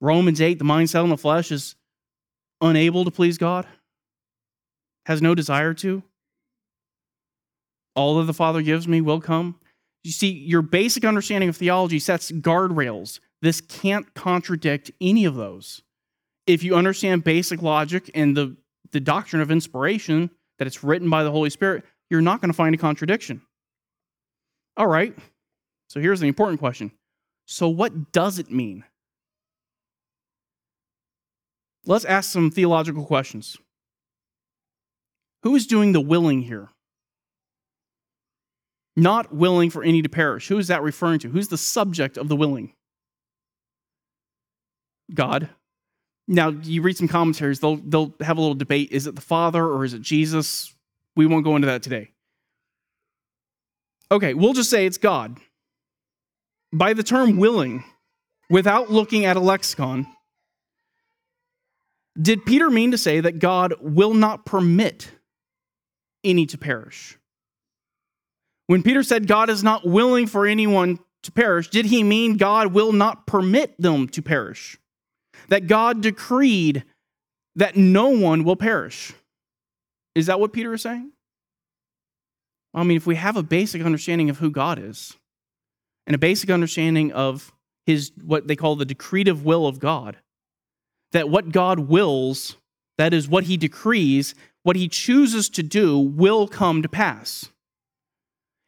Romans 0.00 0.40
8, 0.40 0.58
the 0.58 0.64
mind 0.64 0.90
set 0.90 1.02
on 1.02 1.10
the 1.10 1.16
flesh 1.16 1.50
is 1.50 1.74
unable 2.60 3.04
to 3.04 3.10
please 3.10 3.36
God, 3.36 3.66
has 5.06 5.20
no 5.20 5.34
desire 5.34 5.74
to. 5.74 6.02
All 7.94 8.18
that 8.18 8.24
the 8.24 8.34
Father 8.34 8.62
gives 8.62 8.86
me 8.86 9.00
will 9.00 9.20
come. 9.20 9.58
You 10.04 10.12
see, 10.12 10.30
your 10.30 10.62
basic 10.62 11.04
understanding 11.04 11.50
of 11.50 11.56
theology 11.56 11.98
sets 11.98 12.30
guardrails. 12.30 13.20
This 13.42 13.60
can't 13.60 14.14
contradict 14.14 14.90
any 15.00 15.24
of 15.24 15.34
those. 15.34 15.82
If 16.46 16.62
you 16.62 16.74
understand 16.74 17.24
basic 17.24 17.60
logic 17.60 18.10
and 18.14 18.36
the, 18.36 18.56
the 18.92 19.00
doctrine 19.00 19.42
of 19.42 19.50
inspiration, 19.50 20.30
that 20.58 20.66
it's 20.66 20.84
written 20.84 21.10
by 21.10 21.24
the 21.24 21.30
Holy 21.30 21.50
Spirit, 21.50 21.84
you're 22.08 22.20
not 22.20 22.40
going 22.40 22.50
to 22.50 22.56
find 22.56 22.74
a 22.74 22.78
contradiction. 22.78 23.42
All 24.80 24.86
right. 24.86 25.14
So 25.90 26.00
here's 26.00 26.20
the 26.20 26.26
important 26.26 26.58
question. 26.58 26.90
So, 27.44 27.68
what 27.68 28.12
does 28.12 28.38
it 28.38 28.50
mean? 28.50 28.82
Let's 31.84 32.06
ask 32.06 32.30
some 32.30 32.50
theological 32.50 33.04
questions. 33.04 33.58
Who 35.42 35.54
is 35.54 35.66
doing 35.66 35.92
the 35.92 36.00
willing 36.00 36.40
here? 36.40 36.70
Not 38.96 39.34
willing 39.34 39.68
for 39.68 39.82
any 39.82 40.00
to 40.00 40.08
perish. 40.08 40.48
Who 40.48 40.56
is 40.56 40.68
that 40.68 40.82
referring 40.82 41.18
to? 41.18 41.28
Who's 41.28 41.48
the 41.48 41.58
subject 41.58 42.16
of 42.16 42.28
the 42.28 42.36
willing? 42.36 42.72
God. 45.12 45.50
Now, 46.26 46.48
you 46.48 46.80
read 46.80 46.96
some 46.96 47.08
commentaries, 47.08 47.60
they'll, 47.60 47.76
they'll 47.76 48.14
have 48.22 48.38
a 48.38 48.40
little 48.40 48.54
debate. 48.54 48.92
Is 48.92 49.06
it 49.06 49.14
the 49.14 49.20
Father 49.20 49.62
or 49.62 49.84
is 49.84 49.92
it 49.92 50.00
Jesus? 50.00 50.74
We 51.16 51.26
won't 51.26 51.44
go 51.44 51.54
into 51.54 51.66
that 51.66 51.82
today. 51.82 52.12
Okay, 54.10 54.34
we'll 54.34 54.52
just 54.52 54.70
say 54.70 54.86
it's 54.86 54.98
God. 54.98 55.38
By 56.72 56.92
the 56.92 57.02
term 57.02 57.36
willing, 57.36 57.84
without 58.48 58.90
looking 58.90 59.24
at 59.24 59.36
a 59.36 59.40
lexicon, 59.40 60.06
did 62.20 62.44
Peter 62.44 62.70
mean 62.70 62.90
to 62.90 62.98
say 62.98 63.20
that 63.20 63.38
God 63.38 63.74
will 63.80 64.14
not 64.14 64.44
permit 64.44 65.10
any 66.24 66.46
to 66.46 66.58
perish? 66.58 67.16
When 68.66 68.82
Peter 68.82 69.02
said 69.02 69.26
God 69.26 69.50
is 69.50 69.64
not 69.64 69.86
willing 69.86 70.26
for 70.26 70.46
anyone 70.46 70.98
to 71.22 71.32
perish, 71.32 71.68
did 71.70 71.86
he 71.86 72.02
mean 72.02 72.36
God 72.36 72.72
will 72.72 72.92
not 72.92 73.26
permit 73.26 73.74
them 73.80 74.08
to 74.08 74.22
perish? 74.22 74.76
That 75.48 75.66
God 75.66 76.00
decreed 76.02 76.84
that 77.56 77.76
no 77.76 78.08
one 78.08 78.44
will 78.44 78.56
perish? 78.56 79.12
Is 80.14 80.26
that 80.26 80.40
what 80.40 80.52
Peter 80.52 80.74
is 80.74 80.82
saying? 80.82 81.12
I 82.72 82.84
mean, 82.84 82.96
if 82.96 83.06
we 83.06 83.16
have 83.16 83.36
a 83.36 83.42
basic 83.42 83.82
understanding 83.82 84.30
of 84.30 84.38
who 84.38 84.50
God 84.50 84.78
is 84.78 85.16
and 86.06 86.14
a 86.14 86.18
basic 86.18 86.50
understanding 86.50 87.12
of 87.12 87.52
his 87.86 88.12
what 88.24 88.46
they 88.46 88.56
call 88.56 88.76
the 88.76 88.84
decretive 88.84 89.44
will 89.44 89.66
of 89.66 89.80
God, 89.80 90.16
that 91.12 91.28
what 91.28 91.50
God 91.50 91.80
wills, 91.80 92.56
that 92.98 93.12
is 93.12 93.28
what 93.28 93.44
he 93.44 93.56
decrees, 93.56 94.34
what 94.62 94.76
he 94.76 94.88
chooses 94.88 95.48
to 95.50 95.62
do 95.62 95.98
will 95.98 96.46
come 96.46 96.82
to 96.82 96.88
pass. 96.88 97.48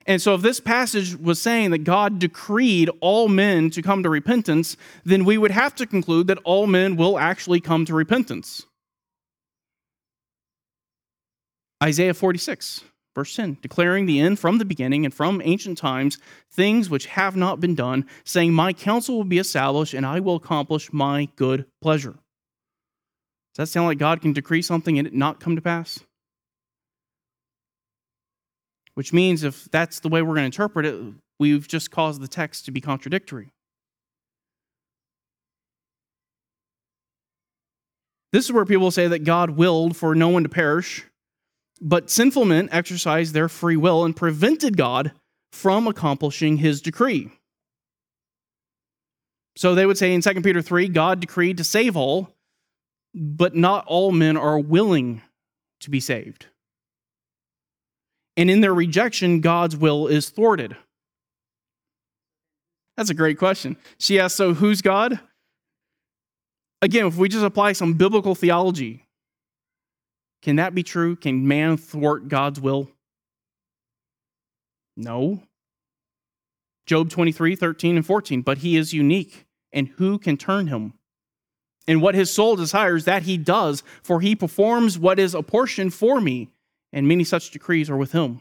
And 0.04 0.20
so, 0.20 0.34
if 0.34 0.42
this 0.42 0.58
passage 0.58 1.14
was 1.16 1.40
saying 1.40 1.70
that 1.70 1.84
God 1.84 2.18
decreed 2.18 2.90
all 3.00 3.28
men 3.28 3.70
to 3.70 3.82
come 3.82 4.02
to 4.02 4.08
repentance, 4.08 4.76
then 5.04 5.24
we 5.24 5.38
would 5.38 5.52
have 5.52 5.76
to 5.76 5.86
conclude 5.86 6.26
that 6.26 6.38
all 6.44 6.66
men 6.66 6.96
will 6.96 7.18
actually 7.18 7.60
come 7.60 7.84
to 7.84 7.94
repentance. 7.94 8.66
Isaiah 11.82 12.14
46. 12.14 12.82
Verse 13.14 13.36
10 13.36 13.58
declaring 13.60 14.06
the 14.06 14.20
end 14.20 14.38
from 14.38 14.58
the 14.58 14.64
beginning 14.64 15.04
and 15.04 15.12
from 15.12 15.42
ancient 15.44 15.78
times, 15.78 16.18
things 16.50 16.88
which 16.88 17.06
have 17.06 17.36
not 17.36 17.60
been 17.60 17.74
done, 17.74 18.06
saying, 18.24 18.52
My 18.52 18.72
counsel 18.72 19.16
will 19.16 19.24
be 19.24 19.38
established 19.38 19.94
and 19.94 20.06
I 20.06 20.20
will 20.20 20.36
accomplish 20.36 20.92
my 20.92 21.28
good 21.36 21.66
pleasure. 21.82 22.14
Does 23.54 23.56
that 23.56 23.66
sound 23.66 23.86
like 23.86 23.98
God 23.98 24.22
can 24.22 24.32
decree 24.32 24.62
something 24.62 24.98
and 24.98 25.06
it 25.06 25.14
not 25.14 25.40
come 25.40 25.56
to 25.56 25.62
pass? 25.62 26.00
Which 28.94 29.12
means 29.12 29.42
if 29.42 29.70
that's 29.70 30.00
the 30.00 30.08
way 30.08 30.22
we're 30.22 30.34
going 30.34 30.42
to 30.42 30.46
interpret 30.46 30.86
it, 30.86 31.02
we've 31.38 31.68
just 31.68 31.90
caused 31.90 32.22
the 32.22 32.28
text 32.28 32.64
to 32.64 32.70
be 32.70 32.80
contradictory. 32.80 33.50
This 38.32 38.46
is 38.46 38.52
where 38.52 38.64
people 38.64 38.90
say 38.90 39.08
that 39.08 39.24
God 39.24 39.50
willed 39.50 39.96
for 39.96 40.14
no 40.14 40.28
one 40.28 40.44
to 40.44 40.48
perish 40.48 41.04
but 41.82 42.08
sinful 42.08 42.44
men 42.44 42.68
exercised 42.70 43.34
their 43.34 43.48
free 43.48 43.76
will 43.76 44.04
and 44.04 44.14
prevented 44.14 44.76
God 44.76 45.12
from 45.50 45.88
accomplishing 45.88 46.58
his 46.58 46.80
decree. 46.80 47.30
So 49.56 49.74
they 49.74 49.84
would 49.84 49.98
say 49.98 50.14
in 50.14 50.22
2 50.22 50.40
Peter 50.42 50.62
3, 50.62 50.88
God 50.88 51.20
decreed 51.20 51.58
to 51.58 51.64
save 51.64 51.96
all, 51.96 52.30
but 53.12 53.56
not 53.56 53.84
all 53.86 54.12
men 54.12 54.36
are 54.36 54.58
willing 54.58 55.22
to 55.80 55.90
be 55.90 56.00
saved. 56.00 56.46
And 58.36 58.48
in 58.48 58.60
their 58.60 58.72
rejection, 58.72 59.40
God's 59.40 59.76
will 59.76 60.06
is 60.06 60.30
thwarted. 60.30 60.76
That's 62.96 63.10
a 63.10 63.14
great 63.14 63.38
question. 63.38 63.76
She 63.98 64.20
asks, 64.20 64.36
So 64.36 64.54
who's 64.54 64.80
God? 64.80 65.18
Again, 66.80 67.06
if 67.06 67.16
we 67.16 67.28
just 67.28 67.44
apply 67.44 67.72
some 67.72 67.94
biblical 67.94 68.34
theology, 68.34 69.04
can 70.42 70.56
that 70.56 70.74
be 70.74 70.82
true? 70.82 71.16
Can 71.16 71.46
man 71.46 71.76
thwart 71.76 72.28
God's 72.28 72.60
will? 72.60 72.90
No. 74.96 75.44
Job 76.86 77.10
23, 77.10 77.56
13, 77.56 77.96
and 77.96 78.04
14. 78.04 78.42
But 78.42 78.58
he 78.58 78.76
is 78.76 78.92
unique, 78.92 79.46
and 79.72 79.88
who 79.96 80.18
can 80.18 80.36
turn 80.36 80.66
him? 80.66 80.94
And 81.86 82.02
what 82.02 82.14
his 82.14 82.32
soul 82.32 82.56
desires, 82.56 83.04
that 83.04 83.22
he 83.22 83.36
does, 83.38 83.82
for 84.02 84.20
he 84.20 84.36
performs 84.36 84.98
what 84.98 85.18
is 85.18 85.34
apportioned 85.34 85.94
for 85.94 86.20
me, 86.20 86.50
and 86.92 87.08
many 87.08 87.24
such 87.24 87.50
decrees 87.50 87.88
are 87.88 87.96
with 87.96 88.12
him. 88.12 88.40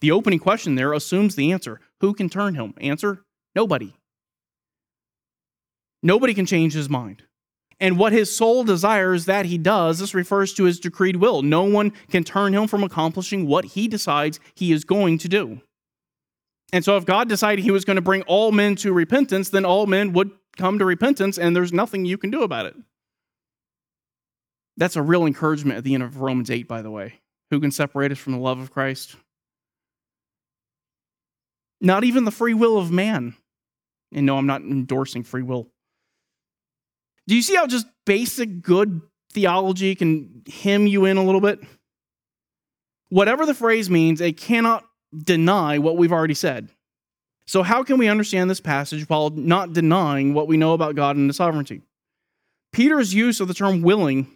The 0.00 0.10
opening 0.10 0.38
question 0.38 0.74
there 0.74 0.92
assumes 0.92 1.34
the 1.34 1.52
answer. 1.52 1.80
Who 2.00 2.14
can 2.14 2.28
turn 2.28 2.54
him? 2.54 2.74
Answer 2.80 3.24
nobody. 3.54 3.94
Nobody 6.02 6.34
can 6.34 6.46
change 6.46 6.74
his 6.74 6.90
mind. 6.90 7.22
And 7.80 7.98
what 7.98 8.12
his 8.12 8.34
soul 8.34 8.64
desires 8.64 9.24
that 9.26 9.46
he 9.46 9.58
does, 9.58 9.98
this 9.98 10.14
refers 10.14 10.54
to 10.54 10.64
his 10.64 10.78
decreed 10.78 11.16
will. 11.16 11.42
No 11.42 11.64
one 11.64 11.92
can 12.08 12.24
turn 12.24 12.54
him 12.54 12.68
from 12.68 12.84
accomplishing 12.84 13.46
what 13.46 13.64
he 13.64 13.88
decides 13.88 14.38
he 14.54 14.72
is 14.72 14.84
going 14.84 15.18
to 15.18 15.28
do. 15.28 15.60
And 16.72 16.84
so, 16.84 16.96
if 16.96 17.04
God 17.04 17.28
decided 17.28 17.64
he 17.64 17.70
was 17.70 17.84
going 17.84 17.96
to 17.96 18.02
bring 18.02 18.22
all 18.22 18.52
men 18.52 18.74
to 18.76 18.92
repentance, 18.92 19.50
then 19.50 19.64
all 19.64 19.86
men 19.86 20.12
would 20.12 20.30
come 20.56 20.78
to 20.78 20.84
repentance, 20.84 21.38
and 21.38 21.54
there's 21.54 21.72
nothing 21.72 22.04
you 22.04 22.18
can 22.18 22.30
do 22.30 22.42
about 22.42 22.66
it. 22.66 22.74
That's 24.76 24.96
a 24.96 25.02
real 25.02 25.26
encouragement 25.26 25.78
at 25.78 25.84
the 25.84 25.94
end 25.94 26.02
of 26.02 26.20
Romans 26.20 26.50
8, 26.50 26.66
by 26.66 26.82
the 26.82 26.90
way. 26.90 27.20
Who 27.50 27.60
can 27.60 27.70
separate 27.70 28.10
us 28.10 28.18
from 28.18 28.32
the 28.32 28.40
love 28.40 28.58
of 28.58 28.72
Christ? 28.72 29.16
Not 31.80 32.02
even 32.02 32.24
the 32.24 32.30
free 32.30 32.54
will 32.54 32.78
of 32.78 32.90
man. 32.90 33.36
And 34.12 34.26
no, 34.26 34.38
I'm 34.38 34.46
not 34.46 34.62
endorsing 34.62 35.22
free 35.22 35.42
will. 35.42 35.68
Do 37.26 37.34
you 37.34 37.42
see 37.42 37.54
how 37.54 37.66
just 37.66 37.86
basic 38.04 38.62
good 38.62 39.00
theology 39.32 39.94
can 39.94 40.42
hem 40.62 40.86
you 40.86 41.04
in 41.04 41.16
a 41.16 41.24
little 41.24 41.40
bit? 41.40 41.60
Whatever 43.08 43.46
the 43.46 43.54
phrase 43.54 43.88
means, 43.88 44.20
it 44.20 44.36
cannot 44.36 44.84
deny 45.16 45.78
what 45.78 45.96
we've 45.96 46.12
already 46.12 46.34
said. 46.34 46.68
So, 47.46 47.62
how 47.62 47.82
can 47.82 47.98
we 47.98 48.08
understand 48.08 48.48
this 48.48 48.60
passage 48.60 49.08
while 49.08 49.30
not 49.30 49.72
denying 49.72 50.34
what 50.34 50.48
we 50.48 50.56
know 50.56 50.72
about 50.72 50.94
God 50.94 51.16
and 51.16 51.28
His 51.28 51.36
sovereignty? 51.36 51.82
Peter's 52.72 53.14
use 53.14 53.40
of 53.40 53.48
the 53.48 53.54
term 53.54 53.82
willing 53.82 54.26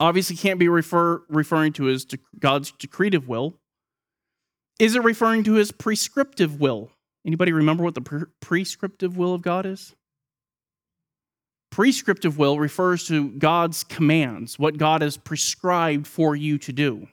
obviously 0.00 0.36
can't 0.36 0.58
be 0.58 0.68
refer, 0.68 1.22
referring 1.28 1.72
to 1.74 1.84
his 1.84 2.06
God's 2.38 2.72
decretive 2.72 3.28
will. 3.28 3.54
Is 4.78 4.94
it 4.94 5.02
referring 5.02 5.44
to 5.44 5.54
his 5.54 5.72
prescriptive 5.72 6.60
will? 6.60 6.90
Anybody 7.26 7.52
remember 7.52 7.82
what 7.82 7.94
the 7.94 8.00
pre- 8.00 8.24
prescriptive 8.40 9.16
will 9.16 9.34
of 9.34 9.42
God 9.42 9.66
is? 9.66 9.94
Prescriptive 11.70 12.38
will 12.38 12.58
refers 12.58 13.06
to 13.08 13.30
God's 13.30 13.84
commands, 13.84 14.58
what 14.58 14.78
God 14.78 15.02
has 15.02 15.16
prescribed 15.16 16.06
for 16.06 16.34
you 16.34 16.58
to 16.58 16.72
do. 16.72 17.08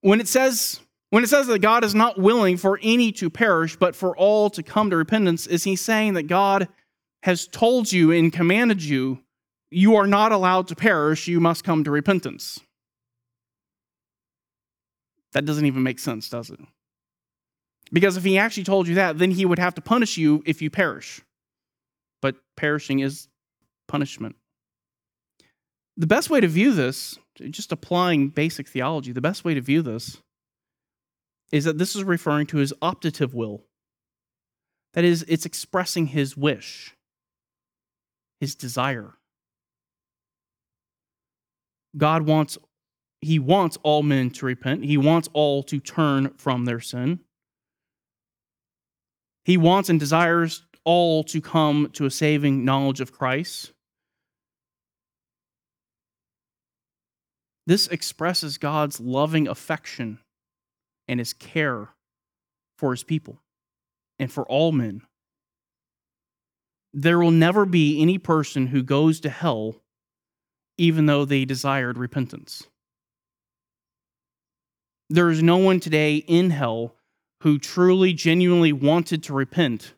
When 0.00 0.20
it 0.20 0.28
says 0.28 0.80
when 1.10 1.22
it 1.22 1.28
says 1.28 1.46
that 1.48 1.58
God 1.58 1.84
is 1.84 1.94
not 1.94 2.18
willing 2.18 2.56
for 2.56 2.80
any 2.82 3.12
to 3.12 3.28
perish, 3.28 3.76
but 3.76 3.94
for 3.94 4.16
all 4.16 4.48
to 4.48 4.62
come 4.62 4.88
to 4.88 4.96
repentance, 4.96 5.46
is 5.46 5.62
he 5.62 5.76
saying 5.76 6.14
that 6.14 6.22
God 6.22 6.68
has 7.22 7.46
told 7.46 7.92
you 7.92 8.10
and 8.12 8.32
commanded 8.32 8.82
you, 8.82 9.20
you 9.70 9.94
are 9.96 10.06
not 10.06 10.32
allowed 10.32 10.68
to 10.68 10.74
perish, 10.74 11.28
you 11.28 11.38
must 11.38 11.64
come 11.64 11.84
to 11.84 11.90
repentance? 11.90 12.60
That 15.32 15.44
doesn't 15.44 15.66
even 15.66 15.82
make 15.82 15.98
sense, 15.98 16.30
does 16.30 16.48
it? 16.48 16.60
Because 17.92 18.16
if 18.16 18.24
he 18.24 18.38
actually 18.38 18.64
told 18.64 18.88
you 18.88 18.94
that, 18.94 19.18
then 19.18 19.32
he 19.32 19.44
would 19.44 19.58
have 19.58 19.74
to 19.74 19.82
punish 19.82 20.16
you 20.16 20.42
if 20.46 20.62
you 20.62 20.70
perish 20.70 21.20
but 22.22 22.36
perishing 22.56 23.00
is 23.00 23.28
punishment. 23.88 24.36
The 25.98 26.06
best 26.06 26.30
way 26.30 26.40
to 26.40 26.48
view 26.48 26.72
this, 26.72 27.18
just 27.50 27.72
applying 27.72 28.30
basic 28.30 28.66
theology, 28.66 29.12
the 29.12 29.20
best 29.20 29.44
way 29.44 29.52
to 29.52 29.60
view 29.60 29.82
this 29.82 30.22
is 31.52 31.64
that 31.64 31.76
this 31.76 31.94
is 31.94 32.02
referring 32.02 32.46
to 32.46 32.56
his 32.56 32.72
optative 32.80 33.34
will. 33.34 33.64
That 34.94 35.04
is, 35.04 35.24
it's 35.28 35.44
expressing 35.44 36.06
his 36.06 36.36
wish, 36.36 36.94
his 38.40 38.54
desire. 38.54 39.14
God 41.96 42.22
wants 42.22 42.56
he 43.20 43.38
wants 43.38 43.78
all 43.84 44.02
men 44.02 44.30
to 44.30 44.46
repent. 44.46 44.84
He 44.84 44.96
wants 44.96 45.28
all 45.32 45.62
to 45.64 45.78
turn 45.78 46.30
from 46.38 46.64
their 46.64 46.80
sin. 46.80 47.20
He 49.44 49.56
wants 49.56 49.88
and 49.88 50.00
desires 50.00 50.64
all 50.84 51.24
to 51.24 51.40
come 51.40 51.90
to 51.92 52.06
a 52.06 52.10
saving 52.10 52.64
knowledge 52.64 53.00
of 53.00 53.12
Christ. 53.12 53.72
This 57.66 57.86
expresses 57.88 58.58
God's 58.58 58.98
loving 59.00 59.46
affection 59.46 60.18
and 61.06 61.20
his 61.20 61.32
care 61.32 61.90
for 62.76 62.90
his 62.90 63.04
people 63.04 63.38
and 64.18 64.32
for 64.32 64.44
all 64.44 64.72
men. 64.72 65.02
There 66.92 67.18
will 67.18 67.30
never 67.30 67.64
be 67.64 68.02
any 68.02 68.18
person 68.18 68.68
who 68.68 68.82
goes 68.82 69.20
to 69.20 69.30
hell 69.30 69.76
even 70.78 71.06
though 71.06 71.24
they 71.24 71.44
desired 71.44 71.96
repentance. 71.96 72.66
There 75.08 75.30
is 75.30 75.42
no 75.42 75.58
one 75.58 75.78
today 75.78 76.16
in 76.16 76.50
hell 76.50 76.96
who 77.42 77.58
truly, 77.58 78.12
genuinely 78.12 78.72
wanted 78.72 79.22
to 79.24 79.32
repent 79.32 79.94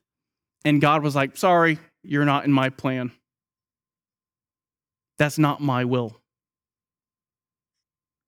and 0.65 0.81
God 0.81 1.03
was 1.03 1.15
like, 1.15 1.37
sorry, 1.37 1.79
you're 2.03 2.25
not 2.25 2.45
in 2.45 2.53
my 2.53 2.71
plan. 2.71 3.13
That's 5.19 5.39
not 5.39 5.61
my 5.61 5.85
will. 5.85 6.17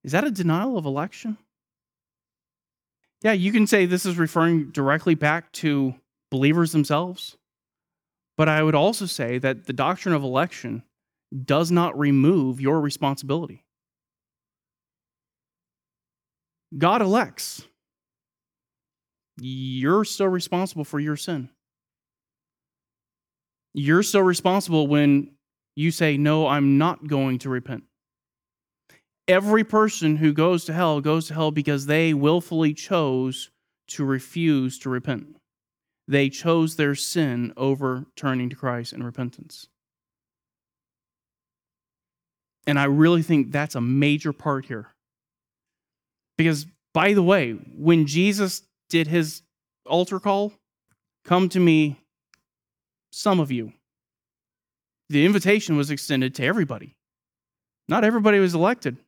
Is 0.05 0.13
that 0.13 0.25
a 0.25 0.31
denial 0.31 0.79
of 0.79 0.85
election? 0.85 1.37
Yeah, 3.23 3.33
you 3.33 3.51
can 3.51 3.67
say 3.67 3.87
this 3.87 4.07
is 4.07 4.19
referring 4.19 4.71
directly 4.71 5.15
back 5.15 5.51
to 5.53 5.95
believers 6.31 6.73
themselves. 6.73 7.37
But 8.37 8.49
I 8.49 8.63
would 8.63 8.75
also 8.75 9.07
say 9.07 9.39
that 9.39 9.67
the 9.67 9.73
doctrine 9.73 10.15
of 10.15 10.23
election 10.23 10.83
does 11.45 11.71
not 11.71 11.99
remove 11.99 12.61
your 12.61 12.81
responsibility. 12.81 13.65
God 16.77 17.01
elects. 17.01 17.65
You're 19.39 20.05
still 20.05 20.29
responsible 20.29 20.85
for 20.85 21.01
your 21.01 21.17
sin. 21.17 21.49
You're 23.79 24.03
still 24.03 24.23
responsible 24.23 24.87
when 24.87 25.33
you 25.75 25.91
say, 25.91 26.17
No, 26.17 26.47
I'm 26.47 26.79
not 26.79 27.07
going 27.07 27.39
to 27.41 27.51
repent. 27.51 27.85
Every 29.29 29.65
person 29.65 30.17
who 30.17 30.33
goes 30.33 30.65
to 30.65 30.73
hell 30.73 31.03
goes 31.03 31.29
to 31.29 31.35
hell 31.35 31.51
because 31.51 31.85
they 31.85 32.15
willfully 32.15 32.73
chose 32.73 33.51
to 33.89 34.05
refuse 34.05 34.79
to 34.79 34.89
repent. 34.89 35.37
They 36.09 36.31
chose 36.31 36.77
their 36.77 36.95
sin 36.95 37.53
over 37.55 38.07
turning 38.17 38.49
to 38.49 38.57
Christ 38.57 38.95
in 38.95 39.03
repentance. 39.03 39.69
And 42.67 42.79
I 42.79 42.85
really 42.85 43.23
think 43.23 43.53
that's 43.53 43.75
a 43.75 43.81
major 43.83 44.33
part 44.33 44.65
here. 44.65 44.89
Because, 46.39 46.67
by 46.95 47.13
the 47.13 47.23
way, 47.23 47.53
when 47.53 48.07
Jesus 48.07 48.63
did 48.89 49.07
his 49.07 49.43
altar 49.85 50.19
call, 50.19 50.55
come 51.27 51.51
to 51.51 51.61
me, 51.61 52.01
some 53.17 53.41
of 53.41 53.51
you. 53.51 53.73
The 55.09 55.25
invitation 55.25 55.79
was 55.79 55.91
extended 55.91 56.35
to 56.35 56.45
everybody. 56.45 56.97
Not 57.89 58.05
everybody 58.05 58.39
was 58.39 58.55
elected. 58.55 58.99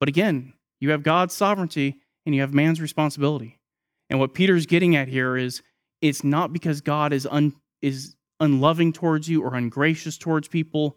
But 0.00 0.08
again, 0.08 0.54
you 0.80 0.90
have 0.90 1.02
God's 1.02 1.34
sovereignty 1.34 2.00
and 2.24 2.34
you 2.34 2.40
have 2.40 2.54
man's 2.54 2.80
responsibility. 2.80 3.58
And 4.08 4.18
what 4.18 4.32
Peter's 4.32 4.64
getting 4.64 4.96
at 4.96 5.08
here 5.08 5.36
is 5.36 5.60
it's 6.00 6.24
not 6.24 6.52
because 6.52 6.80
God 6.80 7.12
is 7.12 7.26
un, 7.30 7.54
is 7.82 8.16
unloving 8.40 8.94
towards 8.94 9.28
you 9.28 9.42
or 9.42 9.54
ungracious 9.54 10.16
towards 10.16 10.48
people. 10.48 10.96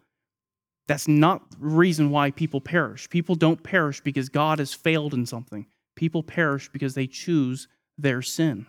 That's 0.87 1.09
not 1.09 1.51
the 1.51 1.57
reason 1.59 2.09
why 2.09 2.31
people 2.31 2.61
perish. 2.61 3.09
People 3.09 3.35
don't 3.35 3.61
perish 3.61 3.99
because 3.99 4.29
God 4.29 4.59
has 4.59 4.73
failed 4.73 5.13
in 5.13 5.25
something. 5.25 5.65
People 5.97 6.23
perish 6.23 6.69
because 6.69 6.93
they 6.93 7.07
choose 7.07 7.67
their 7.97 8.21
sin. 8.21 8.65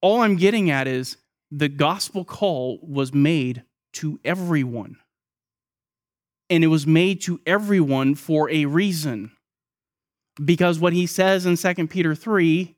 All 0.00 0.22
I'm 0.22 0.36
getting 0.36 0.70
at 0.70 0.88
is 0.88 1.18
the 1.54 1.68
gospel 1.68 2.24
call 2.24 2.78
was 2.82 3.12
made 3.12 3.62
to 3.92 4.18
everyone. 4.24 4.96
And 6.48 6.64
it 6.64 6.68
was 6.68 6.86
made 6.86 7.20
to 7.22 7.40
everyone 7.46 8.14
for 8.14 8.50
a 8.50 8.64
reason. 8.64 9.32
Because 10.42 10.78
what 10.78 10.94
he 10.94 11.06
says 11.06 11.44
in 11.44 11.56
2 11.56 11.86
Peter 11.88 12.14
3 12.14 12.74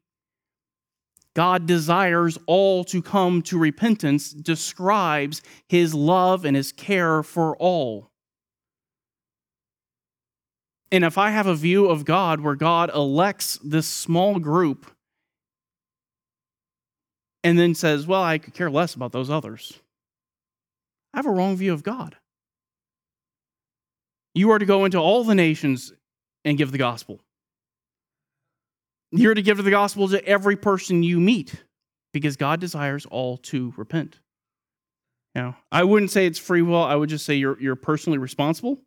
God 1.35 1.67
desires 1.67 2.39
all 2.47 2.85
to 2.85 3.03
come 3.03 3.43
to 3.43 3.59
repentance 3.59 4.31
describes 4.31 5.43
his 5.69 5.93
love 5.93 6.45
and 6.45 6.57
his 6.57 6.71
care 6.71 7.25
for 7.25 7.57
all. 7.57 8.13
And 10.93 11.03
if 11.03 11.19
I 11.19 11.31
have 11.31 11.49
a 11.49 11.57
view 11.57 11.87
of 11.87 12.05
God 12.05 12.41
where 12.41 12.55
God 12.55 12.89
elects 12.95 13.59
this 13.65 13.89
small 13.89 14.39
group 14.39 14.87
and 17.45 17.59
then 17.59 17.75
says, 17.75 18.07
Well, 18.07 18.23
I 18.23 18.39
could 18.39 18.55
care 18.55 18.71
less 18.71 18.95
about 18.95 19.13
those 19.13 19.31
others, 19.31 19.79
I 21.13 21.19
have 21.19 21.27
a 21.27 21.31
wrong 21.31 21.57
view 21.57 21.73
of 21.73 21.85
God. 21.85 22.17
You 24.35 24.51
are 24.51 24.59
to 24.59 24.67
go 24.67 24.85
into 24.85 24.99
all 24.99 25.23
the 25.23 25.37
nations 25.37 25.93
and 26.45 26.59
give 26.59 26.73
the 26.73 26.79
gospel. 26.79 27.21
You're 29.13 29.35
to 29.35 29.43
give 29.43 29.63
the 29.63 29.71
gospel 29.71 30.09
to 30.09 30.25
every 30.27 30.57
person 30.57 31.05
you 31.05 31.21
meet 31.21 31.55
because 32.13 32.37
God 32.37 32.59
desires 32.59 33.07
all 33.07 33.37
to 33.39 33.73
repent. 33.77 34.19
Now, 35.37 35.57
I 35.71 35.85
wouldn't 35.85 36.11
say 36.11 36.27
it's 36.27 36.39
free 36.39 36.63
will. 36.63 36.83
I 36.83 36.97
would 36.97 37.11
just 37.11 37.25
say 37.25 37.35
you're, 37.35 37.61
you're 37.61 37.77
personally 37.77 38.19
responsible. 38.19 38.81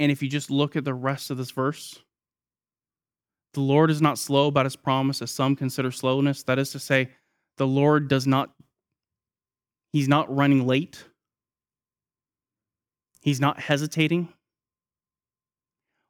And 0.00 0.10
if 0.10 0.20
you 0.20 0.28
just 0.28 0.50
look 0.50 0.74
at 0.74 0.84
the 0.84 0.94
rest 0.94 1.30
of 1.30 1.36
this 1.36 1.52
verse, 1.52 2.00
the 3.52 3.60
Lord 3.60 3.90
is 3.90 4.02
not 4.02 4.18
slow 4.18 4.48
about 4.48 4.66
his 4.66 4.74
promise, 4.74 5.22
as 5.22 5.30
some 5.30 5.54
consider 5.54 5.92
slowness. 5.92 6.42
That 6.42 6.58
is 6.58 6.70
to 6.70 6.80
say, 6.80 7.10
the 7.56 7.66
Lord 7.66 8.08
does 8.08 8.26
not, 8.26 8.50
he's 9.92 10.08
not 10.08 10.34
running 10.34 10.66
late. 10.66 11.04
He's 13.22 13.40
not 13.40 13.58
hesitating 13.58 14.28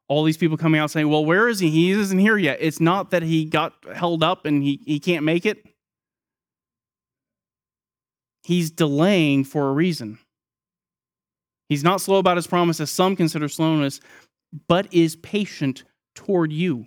all 0.07 0.23
these 0.23 0.37
people 0.37 0.57
coming 0.57 0.79
out 0.79 0.91
saying, 0.91 1.09
well, 1.09 1.25
where 1.25 1.47
is 1.47 1.59
he? 1.59 1.69
He 1.69 1.91
isn't 1.91 2.19
here 2.19 2.37
yet. 2.37 2.57
It's 2.61 2.79
not 2.79 3.11
that 3.11 3.23
he 3.23 3.45
got 3.45 3.73
held 3.93 4.23
up 4.23 4.45
and 4.45 4.61
he, 4.61 4.79
he 4.85 4.99
can't 4.99 5.23
make 5.23 5.45
it. 5.45 5.65
He's 8.43 8.69
delaying 8.69 9.43
for 9.45 9.69
a 9.69 9.73
reason. 9.73 10.19
He's 11.69 11.83
not 11.83 12.01
slow 12.01 12.19
about 12.19 12.37
his 12.37 12.45
promise, 12.45 12.79
as 12.79 12.91
some 12.91 13.15
consider 13.15 13.47
slowness, 13.47 13.99
but 14.67 14.93
is 14.93 15.15
patient 15.15 15.83
toward 16.13 16.53
you. 16.53 16.85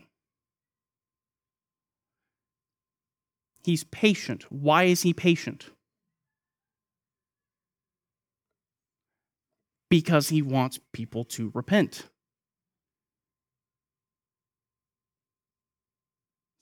He's 3.68 3.84
patient. 3.84 4.46
Why 4.48 4.84
is 4.84 5.02
he 5.02 5.12
patient? 5.12 5.66
Because 9.90 10.30
he 10.30 10.40
wants 10.40 10.80
people 10.94 11.26
to 11.26 11.52
repent. 11.52 11.90
Does 11.90 12.04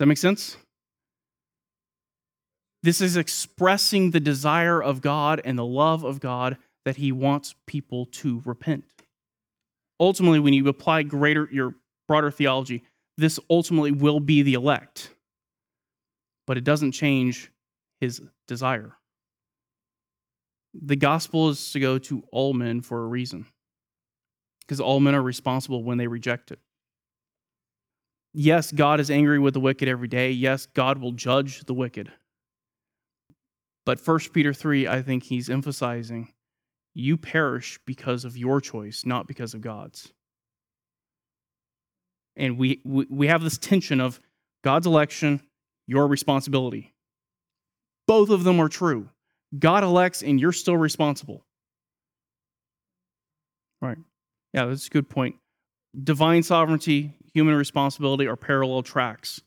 that 0.01 0.07
make 0.07 0.19
sense? 0.19 0.57
This 2.83 3.01
is 3.01 3.17
expressing 3.17 4.11
the 4.11 4.19
desire 4.19 4.83
of 4.83 5.01
God 5.01 5.41
and 5.45 5.57
the 5.57 5.65
love 5.65 6.03
of 6.03 6.19
God 6.19 6.57
that 6.85 6.97
he 6.97 7.13
wants 7.13 7.55
people 7.69 8.07
to 8.07 8.43
repent. 8.45 8.85
Ultimately, 10.01 10.41
when 10.41 10.55
you 10.55 10.67
apply 10.67 11.05
greater 11.05 11.49
your 11.53 11.77
broader 12.09 12.33
theology, 12.33 12.83
this 13.17 13.39
ultimately 13.49 13.93
will 13.93 14.19
be 14.19 14.43
the 14.43 14.55
elect. 14.55 15.13
But 16.47 16.57
it 16.57 16.65
doesn't 16.65 16.93
change 16.93 17.51
his 18.01 18.23
desire. 18.47 18.97
The 20.75 20.97
gospel 20.97 21.49
is 21.49 21.73
to 21.73 21.81
go 21.81 21.99
to 21.99 22.23
all 22.31 22.53
men 22.53 22.81
for 22.81 23.03
a 23.03 23.07
reason. 23.07 23.47
Because 24.61 24.81
all 24.81 25.01
men 25.01 25.15
are 25.15 25.23
responsible 25.23 25.83
when 25.85 25.99
they 25.99 26.07
reject 26.07 26.51
it 26.51 26.61
yes, 28.37 28.71
God 28.71 29.01
is 29.01 29.11
angry 29.11 29.39
with 29.39 29.55
the 29.55 29.61
wicked 29.61 29.89
every 29.89 30.07
day. 30.07 30.31
Yes, 30.31 30.67
God 30.67 30.99
will 30.99 31.13
judge 31.13 31.65
the 31.65 31.75
wicked. 31.75 32.13
But 33.85 34.05
1 34.05 34.19
Peter 34.33 34.53
3, 34.53 34.87
I 34.87 35.03
think 35.03 35.25
he's 35.25 35.49
emphasizing 35.49 36.33
you 36.95 37.17
perish 37.17 37.79
because 37.87 38.25
of 38.25 38.37
your 38.37 38.61
choice, 38.61 39.05
not 39.05 39.27
because 39.27 39.55
of 39.55 39.61
God's. 39.61 40.13
And 42.37 42.59
we, 42.59 42.81
we, 42.85 43.07
we 43.09 43.27
have 43.29 43.43
this 43.43 43.59
tension 43.59 44.01
of 44.01 44.21
God's 44.63 44.87
election, 44.87 45.43
your 45.87 46.07
responsibility. 46.07 46.95
Both 48.07 48.31
of 48.31 48.45
them 48.45 48.61
are 48.61 48.69
true. 48.69 49.09
God 49.59 49.85
elects 49.85 50.23
and 50.23 50.41
you're 50.41 50.53
still 50.53 50.77
responsible. 50.77 51.45
Right. 53.81 53.99
Yeah, 54.53 54.67
that's 54.67 54.87
a 54.87 54.91
good 54.91 55.09
point. 55.09 55.37
Divine 56.03 56.43
sovereignty, 56.43 57.15
human 57.33 57.55
responsibility 57.55 58.27
are 58.27 58.37
parallel 58.37 58.83
tracks. 58.83 59.41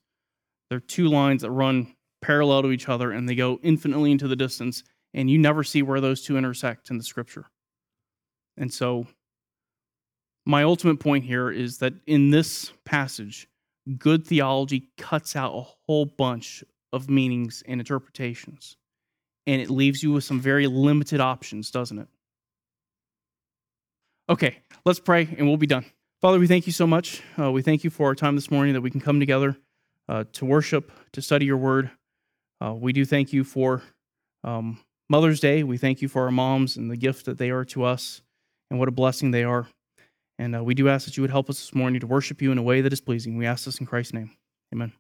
They're 0.69 0.79
two 0.79 1.07
lines 1.07 1.41
that 1.41 1.51
run 1.51 1.95
parallel 2.21 2.63
to 2.63 2.71
each 2.71 2.89
other 2.89 3.11
and 3.11 3.27
they 3.27 3.35
go 3.35 3.59
infinitely 3.63 4.11
into 4.11 4.27
the 4.27 4.35
distance, 4.35 4.83
and 5.13 5.29
you 5.29 5.37
never 5.37 5.63
see 5.63 5.81
where 5.81 6.01
those 6.01 6.21
two 6.21 6.37
intersect 6.37 6.89
in 6.89 6.97
the 6.97 7.03
scripture. 7.03 7.45
And 8.57 8.71
so, 8.71 9.07
my 10.45 10.63
ultimate 10.63 10.99
point 10.99 11.25
here 11.25 11.49
is 11.49 11.77
that 11.79 11.93
in 12.07 12.29
this 12.29 12.71
passage, 12.85 13.47
good 13.97 14.25
theology 14.25 14.89
cuts 14.97 15.35
out 15.35 15.55
a 15.55 15.65
whole 15.85 16.05
bunch 16.05 16.63
of 16.91 17.09
meanings 17.09 17.63
and 17.67 17.79
interpretations, 17.79 18.77
and 19.47 19.61
it 19.61 19.69
leaves 19.69 20.03
you 20.03 20.11
with 20.11 20.23
some 20.23 20.39
very 20.39 20.67
limited 20.67 21.19
options, 21.19 21.71
doesn't 21.71 21.99
it? 21.99 22.07
Okay, 24.29 24.57
let's 24.85 24.99
pray 24.99 25.27
and 25.37 25.47
we'll 25.47 25.57
be 25.57 25.67
done. 25.67 25.85
Father, 26.21 26.37
we 26.37 26.47
thank 26.47 26.67
you 26.67 26.73
so 26.73 26.85
much. 26.85 27.23
Uh, 27.39 27.51
we 27.51 27.61
thank 27.61 27.83
you 27.83 27.89
for 27.89 28.07
our 28.07 28.15
time 28.15 28.35
this 28.35 28.51
morning 28.51 28.73
that 28.73 28.81
we 28.81 28.91
can 28.91 29.01
come 29.01 29.19
together 29.19 29.57
uh, 30.07 30.25
to 30.33 30.45
worship, 30.45 30.91
to 31.13 31.21
study 31.21 31.45
your 31.45 31.57
word. 31.57 31.89
Uh, 32.63 32.73
we 32.73 32.93
do 32.93 33.05
thank 33.05 33.31
you 33.31 33.43
for 33.43 33.81
um, 34.43 34.79
Mother's 35.09 35.39
Day. 35.39 35.63
We 35.63 35.77
thank 35.77 36.01
you 36.01 36.07
for 36.07 36.25
our 36.25 36.31
moms 36.31 36.77
and 36.77 36.91
the 36.91 36.97
gift 36.97 37.25
that 37.25 37.37
they 37.37 37.49
are 37.49 37.65
to 37.65 37.83
us 37.83 38.21
and 38.69 38.77
what 38.77 38.87
a 38.87 38.91
blessing 38.91 39.31
they 39.31 39.43
are. 39.43 39.67
And 40.39 40.55
uh, 40.55 40.63
we 40.63 40.73
do 40.73 40.87
ask 40.87 41.05
that 41.05 41.17
you 41.17 41.21
would 41.21 41.29
help 41.29 41.49
us 41.49 41.59
this 41.59 41.75
morning 41.75 41.99
to 41.99 42.07
worship 42.07 42.41
you 42.41 42.51
in 42.53 42.57
a 42.57 42.63
way 42.63 42.79
that 42.79 42.93
is 42.93 43.01
pleasing. 43.01 43.37
We 43.37 43.45
ask 43.45 43.65
this 43.65 43.79
in 43.79 43.85
Christ's 43.85 44.13
name. 44.13 44.31
Amen. 44.73 44.93